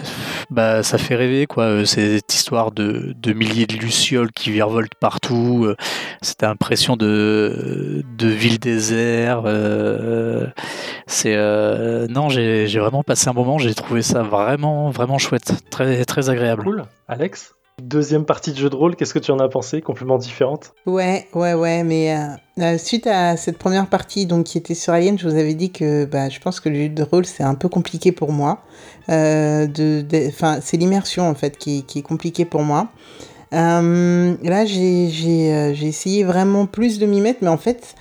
bah, 0.50 0.84
ça 0.84 0.98
fait 0.98 1.16
rêver. 1.16 1.46
quoi. 1.46 1.66
Euh, 1.66 1.86
Cette 1.86 2.34
histoire 2.34 2.72
de, 2.72 3.14
de 3.18 3.34
milliers 3.34 3.68
de 3.68 3.76
lucioles 3.76 4.32
qui 4.32 4.52
virevoltent 4.52 4.96
partout, 5.00 5.66
euh, 5.66 5.76
cette 6.22 6.44
impression 6.44 6.98
de, 6.98 8.04
de 8.18 8.28
ville 8.28 8.60
désert. 8.60 9.44
euh, 9.46 10.48
c'est 11.06 11.36
non, 12.10 12.30
j'ai 12.30 12.66
vraiment 12.80 13.04
passé 13.04 13.30
un 13.30 13.34
moment. 13.34 13.58
J'ai 13.58 13.74
trouvé 13.74 14.02
ça 14.02 14.24
vraiment 14.24 14.90
vraiment 14.90 15.18
chouette, 15.18 15.54
très 15.70 16.06
très 16.06 16.30
agréable. 16.30 16.64
Cool. 16.64 16.84
Alex? 17.08 17.54
Deuxième 17.84 18.26
partie 18.26 18.54
de 18.54 18.58
jeu 18.58 18.72
de 18.72 18.76
rôle. 18.76 18.96
Qu'est-ce 18.96 19.14
que 19.14 19.20
tu 19.20 19.30
en 19.30 19.38
as 19.38 19.48
pensé 19.50 19.82
Complètement 19.82 20.18
différente? 20.18 20.74
Ouais, 20.88 21.28
ouais, 21.36 21.54
ouais, 21.54 21.84
mais 21.84 22.18
euh, 22.18 22.64
euh, 22.64 22.78
suite 22.80 23.06
à 23.06 23.38
cette 23.38 23.60
première 23.60 23.86
partie 23.86 24.26
donc, 24.26 24.46
qui 24.46 24.58
était 24.58 24.74
sur 24.74 24.94
Alien, 24.94 25.20
je 25.20 25.30
vous 25.30 25.36
avais 25.36 25.54
dit 25.54 25.72
que 25.72 26.06
bah, 26.06 26.28
je 26.28 26.40
pense 26.40 26.60
que 26.60 26.70
le 26.70 26.76
jeu 26.76 26.90
de 26.90 27.04
rôle 27.04 27.28
c'est 27.28 27.44
un 27.44 27.54
peu 27.54 27.70
compliqué 27.70 28.12
pour 28.12 28.32
moi. 28.32 28.64
Euh, 29.10 29.68
c'est 30.62 30.78
l'immersion 30.78 31.30
en 31.30 31.36
fait 31.36 31.60
qui, 31.60 31.86
est 31.96 32.02
compliquée 32.02 32.46
pour 32.46 32.64
moi. 32.64 32.90
Là, 33.52 34.66
j'ai 34.66 35.88
essayé 35.88 36.24
vraiment 36.24 36.66
plus 36.66 36.98
de 36.98 37.06
m'y 37.06 37.22
mettre, 37.22 37.40
mais 37.44 37.50
en 37.50 37.58
fait, 37.58 37.94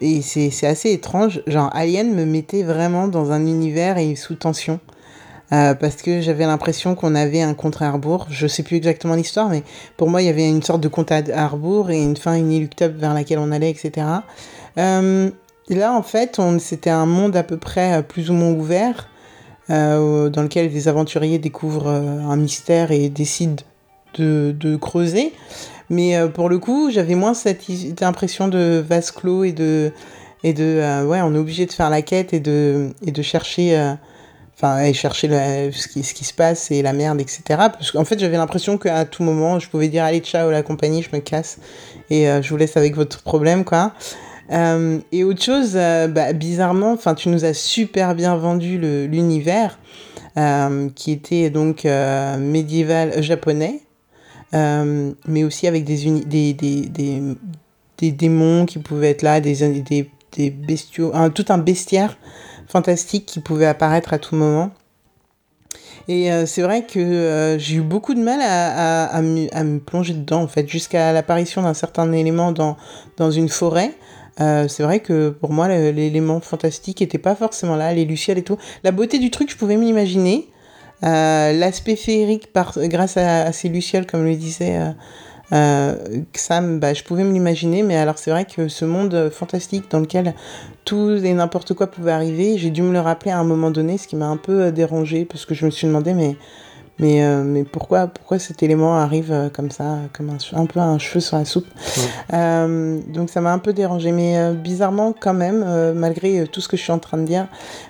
et 0.00 0.22
c'est 0.22 0.66
assez 0.66 0.92
étrange, 0.92 1.42
genre 1.46 1.68
Alien 1.74 2.14
me 2.14 2.24
mettait 2.24 2.62
vraiment 2.62 3.06
dans 3.06 3.32
un 3.32 3.44
univers 3.44 3.98
et 3.98 4.16
sous 4.16 4.34
tension. 4.34 4.80
Euh, 5.52 5.74
parce 5.74 5.96
que 5.96 6.20
j'avais 6.20 6.46
l'impression 6.46 6.94
qu'on 6.94 7.16
avait 7.16 7.42
un 7.42 7.54
compte 7.54 7.82
à 7.82 7.90
rebours. 7.90 8.26
Je 8.30 8.46
sais 8.46 8.62
plus 8.62 8.76
exactement 8.76 9.14
l'histoire, 9.14 9.48
mais 9.48 9.64
pour 9.96 10.08
moi, 10.08 10.22
il 10.22 10.26
y 10.26 10.28
avait 10.28 10.48
une 10.48 10.62
sorte 10.62 10.80
de 10.80 10.88
compte 10.88 11.10
à 11.10 11.18
et 11.18 12.02
une 12.02 12.16
fin 12.16 12.36
inéluctable 12.36 12.96
vers 12.96 13.14
laquelle 13.14 13.38
on 13.38 13.50
allait, 13.50 13.70
etc. 13.70 14.06
Euh, 14.78 15.30
là, 15.68 15.92
en 15.92 16.02
fait, 16.02 16.40
c'était 16.60 16.90
un 16.90 17.06
monde 17.06 17.36
à 17.36 17.42
peu 17.42 17.56
près 17.56 17.98
euh, 17.98 18.02
plus 18.02 18.30
ou 18.30 18.34
moins 18.34 18.52
ouvert, 18.52 19.08
dans 19.68 20.42
lequel 20.42 20.68
des 20.68 20.88
aventuriers 20.88 21.38
découvrent 21.38 21.86
un 21.86 22.36
mystère 22.36 22.90
et 22.90 23.08
décident 23.08 23.62
de, 24.18 24.76
creuser. 24.80 25.32
Mais 25.90 26.16
pour 26.34 26.48
le 26.48 26.58
coup, 26.58 26.90
j'avais 26.90 27.14
moins 27.14 27.34
cette, 27.34 27.62
impression 28.02 28.48
de 28.48 28.84
vase 28.84 29.12
clos 29.12 29.44
et 29.44 29.52
de, 29.52 29.92
et 30.42 30.54
de 30.54 31.04
ouais, 31.06 31.20
on 31.22 31.36
est 31.36 31.38
obligé 31.38 31.66
de 31.66 31.72
faire 31.72 31.88
la 31.88 32.02
quête 32.02 32.34
et 32.34 32.40
de, 32.40 32.90
et 33.06 33.12
de 33.12 33.22
chercher. 33.22 33.94
Enfin, 34.62 34.82
et 34.82 34.92
chercher 34.92 35.28
ce, 35.72 35.88
qui, 35.88 36.02
ce 36.02 36.12
qui 36.12 36.24
se 36.24 36.34
passe 36.34 36.70
et 36.70 36.82
la 36.82 36.92
merde, 36.92 37.18
etc. 37.18 37.40
Parce 37.48 37.90
qu'en 37.92 38.04
fait, 38.04 38.18
j'avais 38.18 38.36
l'impression 38.36 38.76
qu'à 38.76 39.06
tout 39.06 39.22
moment, 39.22 39.58
je 39.58 39.70
pouvais 39.70 39.88
dire 39.88 40.04
Allez, 40.04 40.20
ciao, 40.20 40.50
la 40.50 40.62
compagnie, 40.62 41.02
je 41.02 41.08
me 41.16 41.22
casse 41.22 41.56
et 42.10 42.28
euh, 42.28 42.42
je 42.42 42.50
vous 42.50 42.58
laisse 42.58 42.76
avec 42.76 42.94
votre 42.94 43.22
problème, 43.22 43.64
quoi. 43.64 43.94
Euh, 44.52 44.98
et 45.12 45.24
autre 45.24 45.42
chose, 45.42 45.72
euh, 45.76 46.08
bah, 46.08 46.34
bizarrement, 46.34 46.92
enfin, 46.92 47.14
tu 47.14 47.30
nous 47.30 47.46
as 47.46 47.54
super 47.54 48.14
bien 48.14 48.36
vendu 48.36 48.78
l'univers 48.78 49.78
qui 50.94 51.12
était 51.12 51.48
donc 51.50 51.84
médiéval 51.84 53.22
japonais, 53.22 53.80
mais 54.52 55.44
aussi 55.44 55.66
avec 55.66 55.84
des, 55.84 56.22
des, 56.26 56.52
des, 56.52 56.80
des, 56.82 57.22
des 57.96 58.12
démons 58.12 58.66
qui 58.66 58.78
pouvaient 58.78 59.10
être 59.10 59.22
là, 59.22 59.40
des, 59.40 59.54
des, 59.80 60.10
des 60.32 60.50
bestiaux, 60.50 61.12
tout 61.34 61.46
un 61.48 61.58
bestiaire 61.58 62.16
fantastique 62.70 63.26
qui 63.26 63.40
pouvait 63.40 63.66
apparaître 63.66 64.12
à 64.12 64.18
tout 64.18 64.36
moment. 64.36 64.70
Et 66.08 66.32
euh, 66.32 66.46
c'est 66.46 66.62
vrai 66.62 66.86
que 66.86 66.98
euh, 66.98 67.58
j'ai 67.58 67.76
eu 67.76 67.80
beaucoup 67.82 68.14
de 68.14 68.20
mal 68.20 68.40
à, 68.42 69.04
à, 69.04 69.22
me, 69.22 69.46
à 69.54 69.62
me 69.64 69.78
plonger 69.78 70.14
dedans, 70.14 70.42
en 70.42 70.48
fait, 70.48 70.68
jusqu'à 70.68 71.12
l'apparition 71.12 71.62
d'un 71.62 71.74
certain 71.74 72.10
élément 72.12 72.52
dans, 72.52 72.76
dans 73.16 73.30
une 73.30 73.48
forêt. 73.48 73.92
Euh, 74.40 74.68
c'est 74.68 74.82
vrai 74.82 75.00
que 75.00 75.30
pour 75.30 75.52
moi, 75.52 75.68
l'élément 75.68 76.40
fantastique 76.40 77.00
n'était 77.00 77.18
pas 77.18 77.34
forcément 77.34 77.76
là, 77.76 77.92
les 77.92 78.04
lucioles 78.04 78.38
et 78.38 78.42
tout. 78.42 78.56
La 78.82 78.92
beauté 78.92 79.18
du 79.18 79.30
truc, 79.30 79.50
je 79.50 79.56
pouvais 79.56 79.76
m'imaginer. 79.76 80.48
L'aspect 81.02 81.96
féerique, 81.96 82.50
grâce 82.54 83.16
à 83.16 83.52
ces 83.52 83.68
lucioles, 83.68 84.06
comme 84.06 84.24
le 84.24 84.34
disait 84.36 84.78
euh, 85.52 85.94
Sam, 86.34 86.78
bah, 86.80 86.94
je 86.94 87.02
pouvais 87.02 87.24
me 87.24 87.32
l'imaginer. 87.32 87.82
Mais 87.82 87.96
alors, 87.96 88.18
c'est 88.18 88.30
vrai 88.30 88.44
que 88.44 88.68
ce 88.68 88.84
monde 88.84 89.30
fantastique 89.30 89.90
dans 89.90 90.00
lequel 90.00 90.34
tout 90.84 91.10
et 91.10 91.32
n'importe 91.32 91.74
quoi 91.74 91.86
pouvait 91.86 92.12
arriver, 92.12 92.58
j'ai 92.58 92.70
dû 92.70 92.82
me 92.82 92.92
le 92.92 93.00
rappeler 93.00 93.30
à 93.30 93.38
un 93.38 93.44
moment 93.44 93.70
donné, 93.70 93.98
ce 93.98 94.08
qui 94.08 94.16
m'a 94.16 94.26
un 94.26 94.36
peu 94.36 94.62
euh, 94.62 94.70
dérangé 94.70 95.24
parce 95.24 95.46
que 95.46 95.54
je 95.54 95.64
me 95.64 95.70
suis 95.70 95.86
demandé, 95.86 96.14
mais, 96.14 96.36
mais, 96.98 97.22
euh, 97.24 97.42
mais 97.44 97.64
pourquoi, 97.64 98.08
pourquoi 98.08 98.38
cet 98.38 98.62
élément 98.62 98.96
arrive 98.96 99.30
euh, 99.32 99.48
comme 99.50 99.70
ça, 99.70 99.98
comme 100.12 100.30
un, 100.30 100.66
peu 100.66 100.80
un 100.80 100.98
cheveu 100.98 101.20
sur 101.20 101.36
la 101.36 101.44
soupe? 101.44 101.66
Euh, 102.32 103.00
Donc 103.08 103.30
ça 103.30 103.40
m'a 103.40 103.52
un 103.52 103.58
peu 103.58 103.72
dérangé, 103.72 104.12
mais 104.12 104.38
euh, 104.38 104.52
bizarrement 104.52 105.14
quand 105.18 105.34
même, 105.34 105.64
malgré 105.94 106.46
tout 106.46 106.60
ce 106.60 106.68
que 106.68 106.76
je 106.76 106.82
suis 106.82 106.92
en 106.92 106.98
train 106.98 107.18
de 107.18 107.24
dire, 107.24 107.46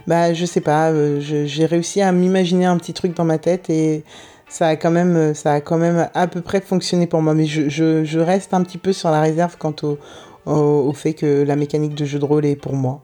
bah 0.06 0.34
je 0.34 0.44
sais 0.44 0.60
pas, 0.60 0.92
j'ai 1.20 1.66
réussi 1.66 2.02
à 2.02 2.12
m'imaginer 2.12 2.66
un 2.66 2.76
petit 2.76 2.92
truc 2.92 3.16
dans 3.16 3.24
ma 3.24 3.38
tête 3.38 3.70
et 3.70 4.04
ça 4.50 4.66
a 4.66 4.76
quand 4.76 4.90
même, 4.90 5.16
euh, 5.16 5.34
ça 5.34 5.54
a 5.54 5.60
quand 5.60 5.78
même 5.78 6.10
à 6.12 6.26
peu 6.26 6.40
près 6.40 6.60
fonctionné 6.60 7.06
pour 7.06 7.22
moi, 7.22 7.34
mais 7.34 7.46
je, 7.46 7.68
je, 7.68 8.04
je 8.04 8.18
reste 8.18 8.52
un 8.52 8.62
petit 8.62 8.78
peu 8.78 8.92
sur 8.92 9.10
la 9.10 9.20
réserve 9.20 9.56
quant 9.56 9.74
au, 9.82 9.96
au, 10.44 10.92
fait 10.92 11.14
que 11.14 11.44
la 11.44 11.56
mécanique 11.56 11.94
de 11.94 12.04
jeu 12.04 12.18
de 12.18 12.24
rôle 12.24 12.44
est 12.44 12.56
pour 12.56 12.74
moi. 12.74 13.02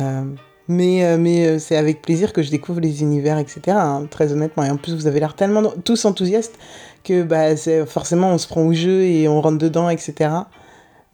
Euh, 0.00 0.22
mais 0.66 1.04
euh, 1.04 1.18
mais 1.18 1.58
c'est 1.58 1.76
avec 1.76 2.02
plaisir 2.02 2.32
que 2.32 2.42
je 2.42 2.50
découvre 2.50 2.80
les 2.80 3.02
univers, 3.02 3.38
etc. 3.38 3.60
hein, 3.68 4.06
très 4.10 4.32
honnêtement. 4.32 4.64
Et 4.64 4.70
en 4.70 4.76
plus, 4.76 4.94
vous 4.94 5.06
avez 5.06 5.20
l'air 5.20 5.34
tellement 5.34 5.62
tous 5.84 6.04
enthousiastes 6.06 6.58
que 7.04 7.22
bah, 7.22 7.56
forcément, 7.86 8.30
on 8.30 8.38
se 8.38 8.48
prend 8.48 8.62
au 8.62 8.72
jeu 8.72 9.02
et 9.02 9.28
on 9.28 9.40
rentre 9.40 9.58
dedans, 9.58 9.90
etc. 9.90 10.30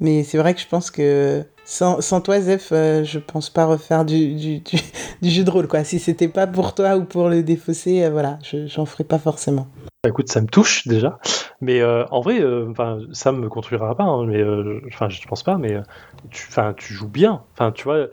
Mais 0.00 0.22
c'est 0.24 0.38
vrai 0.38 0.54
que 0.54 0.61
je 0.61 0.66
pense 0.68 0.90
que 0.90 1.44
sans, 1.64 2.00
sans 2.00 2.20
toi, 2.20 2.40
Zef, 2.40 2.70
euh, 2.72 3.04
je 3.04 3.18
pense 3.18 3.48
pas 3.50 3.64
refaire 3.66 4.04
du, 4.04 4.35
du, 4.35 4.59
du, 4.61 4.76
du 5.22 5.30
jeu 5.30 5.44
de 5.44 5.50
rôle. 5.50 5.68
Quoi. 5.68 5.85
Si 5.85 5.98
c'était 5.98 6.28
pas 6.28 6.46
pour 6.46 6.74
toi 6.74 6.96
ou 6.96 7.04
pour 7.04 7.28
le 7.28 7.42
défausser, 7.42 8.02
euh, 8.04 8.11
voilà, 8.11 8.38
je- 8.42 8.66
j'en 8.66 8.85
ferai 8.87 9.04
pas 9.04 9.18
forcément. 9.18 9.66
Bah, 10.02 10.11
écoute, 10.11 10.28
ça 10.30 10.40
me 10.40 10.46
touche 10.48 10.87
déjà. 10.87 11.18
Mais 11.61 11.80
euh, 11.80 12.04
en 12.11 12.20
vrai, 12.20 12.40
euh, 12.40 12.68
enfin, 12.70 12.98
ça 13.12 13.33
me 13.33 13.48
contredira 13.48 13.94
pas. 13.96 14.04
hein, 14.04 14.26
mais 14.26 14.40
euh, 14.40 14.80
enfin, 14.88 15.09
je 15.09 15.26
pense 15.26 15.42
pas. 15.42 15.57
Mais 15.57 15.74
euh, 15.74 15.83
tu, 16.30 16.46
enfin, 16.50 16.74
tu 16.76 16.92
joues 16.92 17.09
bien. 17.09 17.42
Enfin, 17.54 17.72
tu 17.72 17.85
vois, 17.85 18.09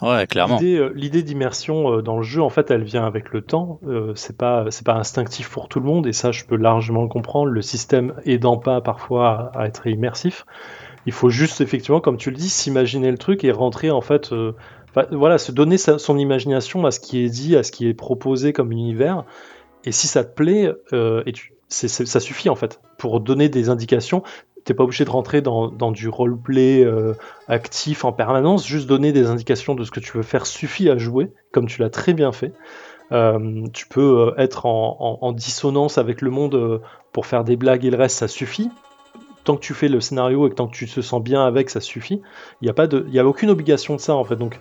Ouais, 0.00 0.28
clairement. 0.28 0.58
L'idée, 0.60 0.76
euh, 0.78 0.92
l'idée 0.94 1.24
d'immersion 1.24 1.92
euh, 1.94 2.02
dans 2.02 2.16
le 2.16 2.22
jeu, 2.22 2.40
en 2.40 2.50
fait, 2.50 2.70
elle 2.70 2.84
vient 2.84 3.04
avec 3.04 3.32
le 3.32 3.42
temps. 3.42 3.80
Euh, 3.84 4.12
c'est 4.14 4.36
pas, 4.36 4.66
c'est 4.70 4.86
pas 4.86 4.94
instinctif 4.94 5.50
pour 5.50 5.68
tout 5.68 5.80
le 5.80 5.86
monde, 5.86 6.06
et 6.06 6.12
ça, 6.12 6.30
je 6.30 6.44
peux 6.44 6.54
largement 6.56 7.02
le 7.02 7.08
comprendre. 7.08 7.46
Le 7.50 7.62
système 7.62 8.14
aidant 8.24 8.56
pas 8.58 8.80
parfois 8.80 9.50
à, 9.54 9.62
à 9.62 9.66
être 9.66 9.88
immersif. 9.88 10.46
Il 11.06 11.12
faut 11.12 11.30
juste, 11.30 11.60
effectivement, 11.60 12.00
comme 12.00 12.16
tu 12.16 12.30
le 12.30 12.36
dis, 12.36 12.48
s'imaginer 12.48 13.10
le 13.10 13.18
truc 13.18 13.44
et 13.44 13.50
rentrer, 13.50 13.90
en 13.90 14.00
fait, 14.00 14.32
euh, 14.32 14.52
voilà, 15.10 15.38
se 15.38 15.50
donner 15.50 15.76
son 15.78 16.18
imagination 16.18 16.84
à 16.86 16.90
ce 16.90 17.00
qui 17.00 17.24
est 17.24 17.28
dit, 17.28 17.56
à 17.56 17.62
ce 17.62 17.72
qui 17.72 17.88
est 17.88 17.94
proposé 17.94 18.52
comme 18.52 18.72
univers. 18.72 19.24
Et 19.84 19.92
si 19.92 20.06
ça 20.06 20.22
te 20.22 20.32
plaît, 20.34 20.70
euh, 20.92 21.24
ça 21.68 22.20
suffit, 22.20 22.48
en 22.48 22.54
fait, 22.54 22.80
pour 22.98 23.20
donner 23.20 23.48
des 23.48 23.68
indications. 23.68 24.22
T'es 24.64 24.74
pas 24.74 24.84
obligé 24.84 25.04
de 25.04 25.10
rentrer 25.10 25.40
dans, 25.40 25.90
du 25.90 26.08
roleplay 26.08 26.84
euh, 26.84 27.14
actif 27.48 28.04
en 28.04 28.12
permanence, 28.12 28.64
juste 28.64 28.86
donner 28.86 29.10
des 29.10 29.26
indications 29.26 29.74
de 29.74 29.82
ce 29.82 29.90
que 29.90 29.98
tu 29.98 30.16
veux 30.16 30.22
faire 30.22 30.46
suffit 30.46 30.88
à 30.88 30.96
jouer, 30.98 31.32
comme 31.50 31.66
tu 31.66 31.80
l'as 31.80 31.90
très 31.90 32.12
bien 32.12 32.30
fait. 32.30 32.52
Tu 33.74 33.88
peux 33.88 34.32
être 34.38 34.64
en, 34.64 35.18
en- 35.20 35.32
dissonance 35.32 35.98
avec 35.98 36.22
le 36.22 36.30
monde 36.30 36.80
pour 37.12 37.26
faire 37.26 37.44
des 37.44 37.56
blagues 37.56 37.84
et 37.84 37.90
le 37.90 37.98
reste, 37.98 38.18
ça 38.18 38.28
suffit. 38.28 38.70
Tant 39.44 39.56
que 39.56 39.60
tu 39.60 39.74
fais 39.74 39.88
le 39.88 40.00
scénario 40.00 40.46
et 40.46 40.50
que 40.50 40.54
tant 40.54 40.68
que 40.68 40.74
tu 40.74 40.86
te 40.86 41.00
sens 41.00 41.22
bien 41.22 41.44
avec, 41.44 41.70
ça 41.70 41.80
suffit. 41.80 42.22
Il 42.60 42.72
n'y 42.72 43.18
a, 43.18 43.22
a 43.22 43.26
aucune 43.26 43.50
obligation 43.50 43.96
de 43.96 44.00
ça 44.00 44.14
en 44.14 44.24
fait. 44.24 44.36
Donc, 44.36 44.58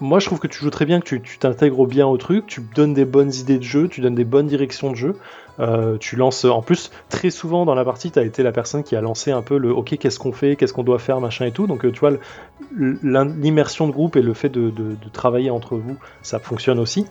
moi 0.00 0.18
je 0.18 0.26
trouve 0.26 0.38
que 0.38 0.46
tu 0.46 0.58
joues 0.58 0.70
très 0.70 0.86
bien, 0.86 1.00
que 1.00 1.16
tu 1.16 1.38
t'intègres 1.38 1.86
bien 1.86 2.06
au 2.06 2.16
truc, 2.16 2.46
tu 2.46 2.60
donnes 2.74 2.94
des 2.94 3.04
bonnes 3.04 3.32
idées 3.32 3.58
de 3.58 3.64
jeu, 3.64 3.88
tu 3.88 4.00
donnes 4.00 4.14
des 4.14 4.24
bonnes 4.24 4.46
directions 4.46 4.90
de 4.90 4.96
jeu. 4.96 5.16
Euh, 5.58 5.98
tu 5.98 6.16
lances, 6.16 6.46
en 6.46 6.62
plus, 6.62 6.90
très 7.10 7.28
souvent 7.28 7.66
dans 7.66 7.74
la 7.74 7.84
partie, 7.84 8.10
tu 8.10 8.18
as 8.18 8.22
été 8.22 8.42
la 8.42 8.52
personne 8.52 8.82
qui 8.82 8.96
a 8.96 9.02
lancé 9.02 9.30
un 9.30 9.42
peu 9.42 9.58
le 9.58 9.70
OK, 9.70 9.98
qu'est-ce 9.98 10.18
qu'on 10.18 10.32
fait, 10.32 10.56
qu'est-ce 10.56 10.72
qu'on 10.72 10.84
doit 10.84 10.98
faire, 10.98 11.20
machin 11.20 11.44
et 11.44 11.52
tout. 11.52 11.66
Donc, 11.66 11.84
euh, 11.84 11.92
tu 11.92 12.00
vois, 12.00 12.12
l'immersion 12.78 13.86
de 13.86 13.92
groupe 13.92 14.16
et 14.16 14.22
le 14.22 14.32
fait 14.32 14.48
de 14.48 14.72
travailler 15.12 15.50
entre 15.50 15.76
vous, 15.76 15.96
ça 16.22 16.38
fonctionne 16.38 16.78
aussi. 16.78 17.04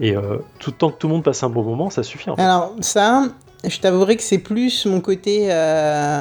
Et 0.00 0.16
euh, 0.16 0.38
tout 0.58 0.70
le 0.70 0.76
temps 0.76 0.90
que 0.90 0.98
tout 0.98 1.06
le 1.06 1.14
monde 1.14 1.22
passe 1.22 1.42
un 1.42 1.48
bon 1.48 1.62
moment, 1.62 1.90
ça 1.90 2.02
suffit. 2.02 2.30
En 2.30 2.36
fait. 2.36 2.42
Alors, 2.42 2.74
ça, 2.80 3.26
je 3.64 3.78
t'avouerai 3.80 4.16
que 4.16 4.22
c'est 4.22 4.38
plus 4.38 4.86
mon 4.86 5.00
côté 5.00 5.46
euh, 5.50 6.20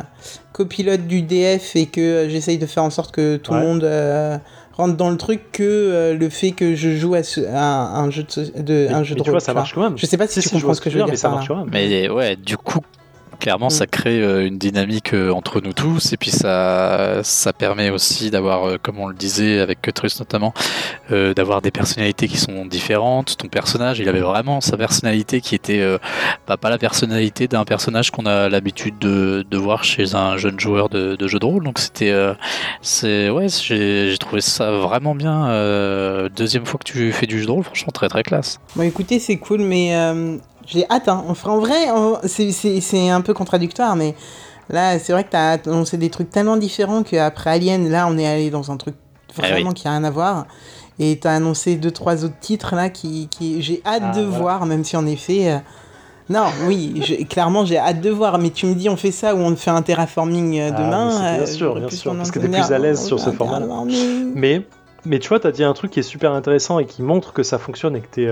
copilote 0.54 1.08
du 1.08 1.22
DF 1.22 1.76
et 1.76 1.86
que 1.88 2.28
j'essaye 2.30 2.58
de 2.58 2.66
faire 2.66 2.84
en 2.84 2.90
sorte 2.90 3.14
que 3.14 3.38
tout 3.38 3.54
le 3.54 3.60
monde 3.62 3.84
euh, 3.84 4.38
rentre 4.74 4.96
dans 4.96 5.10
le 5.10 5.18
truc 5.18 5.52
que 5.52 5.64
euh, 5.64 6.14
le 6.16 6.30
fait 6.30 6.52
que 6.52 6.76
je 6.76 6.96
joue 6.98 7.14
à, 7.16 7.24
ce- 7.24 7.42
à 7.42 7.98
un 8.00 8.10
jeu 8.12 8.24
de, 8.24 8.88
Mais- 8.88 8.94
un 8.94 9.04
jeu 9.04 9.16
mais 9.16 9.20
de 9.20 9.24
tu 9.24 9.30
rôle. 9.30 9.32
vois, 9.32 9.40
ça 9.40 9.46
tu 9.48 9.52
vois. 9.54 9.62
marche 9.62 9.74
quand 9.76 9.82
même. 9.82 9.98
Je 9.98 10.06
sais 10.06 10.18
pas 10.18 10.28
si, 10.28 10.40
tu 10.40 10.48
je 10.48 10.50
vois 10.54 10.60
comprends 10.62 10.74
ce 10.76 10.82
que 10.82 10.90
je 10.90 10.98
veux 10.98 11.04
mais 11.06 11.10
dire 11.12 11.20
ça 11.20 11.30
par 11.30 11.38
marche 11.38 11.50
là. 11.50 11.56
quand 11.56 11.62
même. 11.66 11.70
Mais 11.74 12.10
ouais, 12.10 12.36
du 12.36 12.58
coup, 12.58 12.80
clairement, 13.42 13.68
Mm. 13.68 13.72
ça 13.72 13.88
crée 13.88 14.22
euh, 14.22 14.48
une 14.48 14.58
dynamique 14.58 15.14
euh, 15.14 15.32
entre 15.32 15.60
nous 15.60 15.74
tous, 15.74 16.14
et 16.14 16.18
puis 16.18 16.32
ça, 16.32 17.20
ça 17.24 17.52
permet 17.52 17.90
aussi 17.90 18.32
d'avoir, 18.32 18.68
euh, 18.68 18.78
comme 18.82 19.00
on 19.00 19.08
le 19.08 19.14
disait 19.16 19.60
avec 19.60 19.82
Cutrus 19.82 20.18
notamment, 20.20 20.54
euh, 21.12 21.34
d'avoir 21.34 21.62
des 21.62 21.72
personnalités 21.72 22.28
qui 22.30 22.38
sont 22.38 22.66
différentes. 22.66 23.36
Ton 23.38 23.50
personnage, 23.50 24.00
il 24.00 24.08
avait 24.08 24.22
vraiment 24.22 24.62
sa 24.62 24.78
personnalité 24.78 25.42
qui 25.42 25.56
était 25.56 25.80
euh, 25.82 25.98
bah, 26.48 26.56
pas 26.56 26.70
la 26.70 26.78
personnalité 26.78 27.48
d'un 27.50 27.66
personnage 27.66 28.12
qu'on 28.12 28.26
a 28.26 28.48
l'habitude 28.48 28.98
de, 29.00 29.46
de 29.50 29.58
voir 29.58 29.84
chez 29.84 30.16
un 30.16 30.38
jeune 30.38 30.60
joueur 30.60 30.88
de, 30.90 31.16
de 31.16 31.28
jeu 31.28 31.40
de 31.40 31.46
rôle. 31.46 31.64
Donc 31.64 31.80
c'était, 31.80 32.12
euh, 32.12 32.34
c'est 32.82 33.30
ouais, 33.30 33.48
j'ai 33.50 34.12
j'ai 34.12 34.18
trouvé 34.18 34.42
ça 34.42 34.72
vraiment 34.72 35.16
bien. 35.16 35.50
euh, 35.50 36.30
deuxième 36.30 36.66
fois 36.66 36.80
que 36.80 36.86
tu 36.92 37.12
fais 37.12 37.26
du 37.28 37.40
jeu 37.40 37.46
de 37.48 37.52
rôle, 37.52 37.64
franchement 37.64 37.92
très 37.92 38.08
très 38.08 38.24
classe. 38.24 38.60
Bon, 38.76 38.84
écoutez, 38.84 39.20
c'est 39.20 39.38
cool, 39.38 39.62
mais 39.62 39.96
euh, 39.96 40.38
j'ai 40.72 40.86
hâte. 40.90 41.08
Hein. 41.08 41.24
Enfin, 41.28 41.52
en 41.52 41.60
vrai, 41.60 41.90
en- 41.92 42.20
c'est- 42.26 43.10
un 43.10 43.22
peu 43.22 43.34
contradictoire, 43.34 43.96
mais 43.96 44.16
là, 44.70 44.98
c'est 44.98 45.14
vrai 45.14 45.24
que 45.24 45.30
t'as 45.32 45.58
annoncé 45.66 45.98
des 45.98 46.10
trucs 46.10 46.30
tellement 46.32 46.58
différents 46.58 47.04
qu'après 47.04 47.52
Alien, 47.52 47.90
là, 47.90 48.08
on 48.10 48.18
est 48.18 48.26
allé 48.28 48.50
dans 48.50 48.72
un 48.72 48.78
truc 48.78 48.96
Ah 49.38 49.42
oui. 49.44 49.50
vraiment 49.52 49.72
qui 49.74 49.88
a 49.88 49.92
rien 49.92 50.04
à 50.04 50.10
voir. 50.10 50.46
Et 51.00 51.18
t'as 51.20 51.34
annoncé 51.36 51.76
deux, 51.76 51.92
trois 51.92 52.26
autres 52.26 52.40
titres 52.42 52.76
là 52.76 52.90
qui, 52.90 53.28
qui 53.30 53.62
j'ai 53.62 53.82
hâte 53.86 54.04
Ah, 54.06 54.18
de 54.18 54.22
voilà. 54.24 54.38
voir, 54.40 54.66
même 54.66 54.84
si 54.84 54.96
en 54.98 55.06
effet. 55.06 55.52
euh, 55.52 55.58
Non, 56.30 56.46
oui, 56.68 57.02
je- 57.04 57.26
clairement 57.26 57.66
j'ai 57.66 57.78
hâte 57.78 58.00
de 58.00 58.10
voir, 58.10 58.38
mais 58.38 58.52
tu 58.52 58.66
me 58.66 58.74
dis 58.76 58.88
on 58.88 58.96
fait 58.96 59.12
ça 59.12 59.36
ou 59.36 59.40
on 59.40 59.54
fait 59.58 59.72
un 59.72 59.82
terraforming 59.82 60.60
euh, 60.60 60.70
Ah, 60.74 60.78
demain. 60.78 61.06
mais 61.20 61.34
bien 61.38 61.44
euh, 61.44 61.46
sûr, 61.46 61.76
bien 61.76 61.90
sûr, 61.90 62.16
parce 62.16 62.32
que 62.32 62.40
t'es 62.40 62.48
me 62.48 62.54
plus 62.54 62.72
à 62.72 62.78
l'aise 62.80 63.02
on 63.04 63.08
sur 63.08 63.20
ce 63.20 63.32
format-là. 63.32 63.66
terraforming. 63.66 64.32
Mais, 64.36 64.62
mais 65.04 65.20
tu 65.20 65.28
vois, 65.30 65.40
tu 65.42 65.48
as 65.48 65.52
dit 65.52 65.64
un 65.64 65.74
truc 65.74 65.92
qui 65.92 66.00
est 66.00 66.04
super 66.04 66.32
intéressant 66.32 66.80
et 66.80 66.86
qui 66.86 67.02
montre 67.02 67.34
que 67.34 67.44
ça 67.44 67.58
fonctionne 67.58 67.96
et 67.98 68.02
que 68.02 68.08
tu 68.14 68.30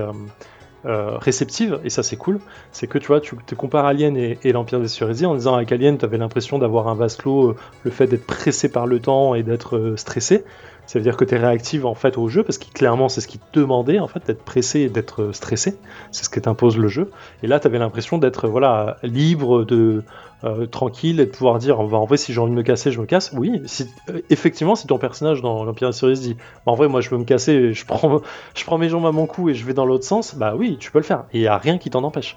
es 0.85 1.17
réceptive, 1.19 1.79
et 1.83 1.89
ça 1.89 2.03
c'est 2.03 2.15
cool. 2.15 2.39
C'est 2.71 2.87
que 2.87 2.97
tu 2.97 3.07
vois, 3.07 3.21
tu 3.21 3.35
te 3.45 3.55
compares 3.55 3.85
Alien 3.85 4.15
et, 4.15 4.51
l'Empire 4.51 4.79
des 4.79 4.87
Cerisiers 4.87 5.27
en 5.27 5.35
disant 5.35 5.55
avec 5.55 5.71
Alien, 5.71 5.97
tu 5.97 6.07
l'impression 6.17 6.59
d'avoir 6.59 6.87
un 6.87 6.95
vase 6.95 7.17
clos, 7.17 7.49
euh, 7.49 7.55
le 7.83 7.91
fait 7.91 8.07
d'être 8.07 8.25
pressé 8.25 8.69
par 8.69 8.87
le 8.87 8.99
temps 8.99 9.35
et 9.35 9.43
d'être 9.43 9.77
euh, 9.77 9.97
stressé. 9.97 10.43
Ça 10.89 10.97
veut 10.97 11.03
dire 11.03 11.17
que 11.17 11.23
tu 11.23 11.35
es 11.35 11.37
réactive 11.37 11.85
en 11.85 11.93
fait 11.93 12.17
au 12.17 12.29
jeu 12.29 12.41
parce 12.41 12.57
que 12.57 12.65
clairement 12.65 13.09
c'est 13.09 13.21
ce 13.21 13.27
qui 13.27 13.37
te 13.37 13.59
demandait 13.59 13.99
en 13.99 14.07
fait 14.07 14.25
d'être 14.25 14.41
pressé 14.41 14.79
et 14.79 14.89
d'être 14.89 15.21
euh, 15.21 15.33
stressé. 15.33 15.77
C'est 16.09 16.25
ce 16.25 16.29
que 16.29 16.39
t'impose 16.39 16.79
le 16.79 16.87
jeu. 16.87 17.11
Et 17.43 17.47
là 17.47 17.59
tu 17.59 17.67
avais 17.67 17.77
l'impression 17.77 18.17
d'être 18.17 18.47
voilà 18.47 18.97
libre 19.03 19.65
de 19.65 20.03
euh, 20.43 20.65
tranquille 20.65 21.19
et 21.19 21.27
de 21.27 21.29
pouvoir 21.29 21.59
dire 21.59 21.77
bah, 21.83 21.97
en 21.97 22.05
vrai 22.05 22.17
si 22.17 22.33
j'ai 22.33 22.39
envie 22.39 22.49
de 22.49 22.55
me 22.55 22.63
casser 22.63 22.91
je 22.91 22.99
me 22.99 23.05
casse. 23.05 23.31
Oui, 23.37 23.61
si, 23.65 23.87
euh, 24.09 24.21
effectivement 24.31 24.73
si 24.73 24.87
ton 24.87 24.97
personnage 24.97 25.43
dans 25.43 25.63
l'Empire 25.63 25.89
des 25.89 25.95
Cerisiers 25.95 26.33
dit 26.33 26.37
bah, 26.65 26.71
en 26.71 26.75
vrai 26.75 26.87
moi 26.87 27.01
je 27.01 27.11
veux 27.11 27.19
me 27.19 27.23
casser, 27.23 27.71
je 27.71 27.85
prends 27.85 28.21
je 28.55 28.65
prends 28.65 28.79
mes 28.79 28.89
jambes 28.89 29.05
à 29.05 29.11
mon 29.11 29.27
cou 29.27 29.49
et 29.49 29.53
je 29.53 29.63
vais 29.67 29.75
dans 29.75 29.85
l'autre 29.85 30.05
sens, 30.05 30.33
bah 30.33 30.55
oui 30.57 30.77
tu 30.79 30.91
peux 30.91 30.97
le 30.97 31.03
faire. 31.03 31.25
Et 31.33 31.37
il 31.37 31.41
y 31.43 31.47
a 31.47 31.59
rien 31.59 31.77
qui 31.77 31.91
t'en 31.91 32.03
empêche. 32.03 32.35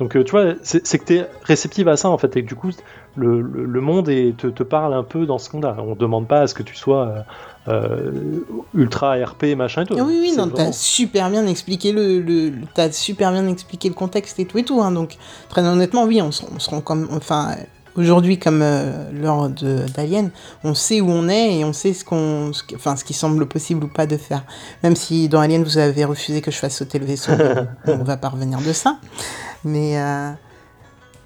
Donc 0.00 0.16
euh, 0.16 0.22
tu 0.24 0.30
vois, 0.30 0.54
c'est 0.62 0.98
que 0.98 1.04
tu 1.04 1.16
es 1.16 1.26
réceptive 1.44 1.88
à 1.88 1.96
ça 1.96 2.08
en 2.08 2.18
fait, 2.18 2.36
et 2.36 2.42
que 2.44 2.48
du 2.48 2.54
coup 2.54 2.70
le, 3.16 3.40
le- 3.40 3.64
le 3.64 3.80
monde 3.80 4.08
est- 4.08 4.36
te, 4.36 4.46
te 4.46 4.62
parle 4.62 4.94
un 4.94 5.02
peu 5.02 5.26
dans 5.26 5.38
ce 5.38 5.50
qu'on 5.50 5.62
a. 5.64 5.76
On 5.78 5.96
demande 5.96 6.28
pas 6.28 6.42
à 6.42 6.46
ce 6.46 6.54
que 6.54 6.62
tu 6.62 6.76
sois 6.76 7.08
euh, 7.08 7.22
euh, 7.68 8.40
ultra 8.74 9.14
RP 9.16 9.56
machin 9.56 9.82
et 9.82 9.86
tout. 9.86 9.96
Ah 9.98 10.04
oui, 10.06 10.18
oui, 10.20 10.30
non, 10.36 10.46
vraiment- 10.46 10.56
t'as 10.56 10.72
super 10.72 11.30
bien 11.30 11.46
expliqué 11.46 11.92
le, 11.92 12.20
le, 12.20 12.50
le- 12.50 12.66
t'as 12.74 12.90
super 12.92 13.32
bien 13.32 13.46
expliqué 13.48 13.88
le 13.88 13.94
contexte 13.94 14.38
et 14.38 14.44
tout 14.44 14.58
et 14.58 14.64
tout, 14.64 14.80
hein, 14.80 14.92
donc 14.92 15.16
très 15.48 15.62
honnêtement, 15.62 16.04
oui, 16.04 16.22
on 16.22 16.28
on 16.28 16.58
se 16.60 16.70
rend 16.70 16.80
comme, 16.80 17.08
enfin, 17.12 17.56
aujourd'hui 17.96 18.38
comme 18.38 18.62
euh, 18.62 19.10
lors 19.12 19.48
d'Alien, 19.48 20.30
on 20.62 20.74
sait 20.74 21.00
où 21.00 21.10
on 21.10 21.28
est 21.28 21.58
et 21.58 21.64
on 21.64 21.72
sait 21.72 21.92
ce 21.92 22.04
qu'on, 22.04 22.52
enfin, 22.76 22.94
ce 22.94 23.02
qui 23.04 23.14
semble 23.14 23.46
possible 23.46 23.84
ou 23.84 23.88
pas 23.88 24.06
de 24.06 24.16
faire. 24.16 24.44
Même 24.84 24.94
si 24.94 25.28
dans 25.28 25.40
Alien 25.40 25.64
vous 25.64 25.78
avez 25.78 26.04
refusé 26.04 26.40
que 26.40 26.52
je 26.52 26.58
fasse 26.58 26.76
sauter 26.76 27.00
le 27.00 27.06
vaisseau, 27.06 27.32
on, 27.86 27.92
on 28.00 28.04
va 28.04 28.16
pas 28.16 28.28
revenir 28.28 28.60
de 28.60 28.72
ça, 28.72 28.98
mais. 29.64 29.98
euh, 29.98 30.30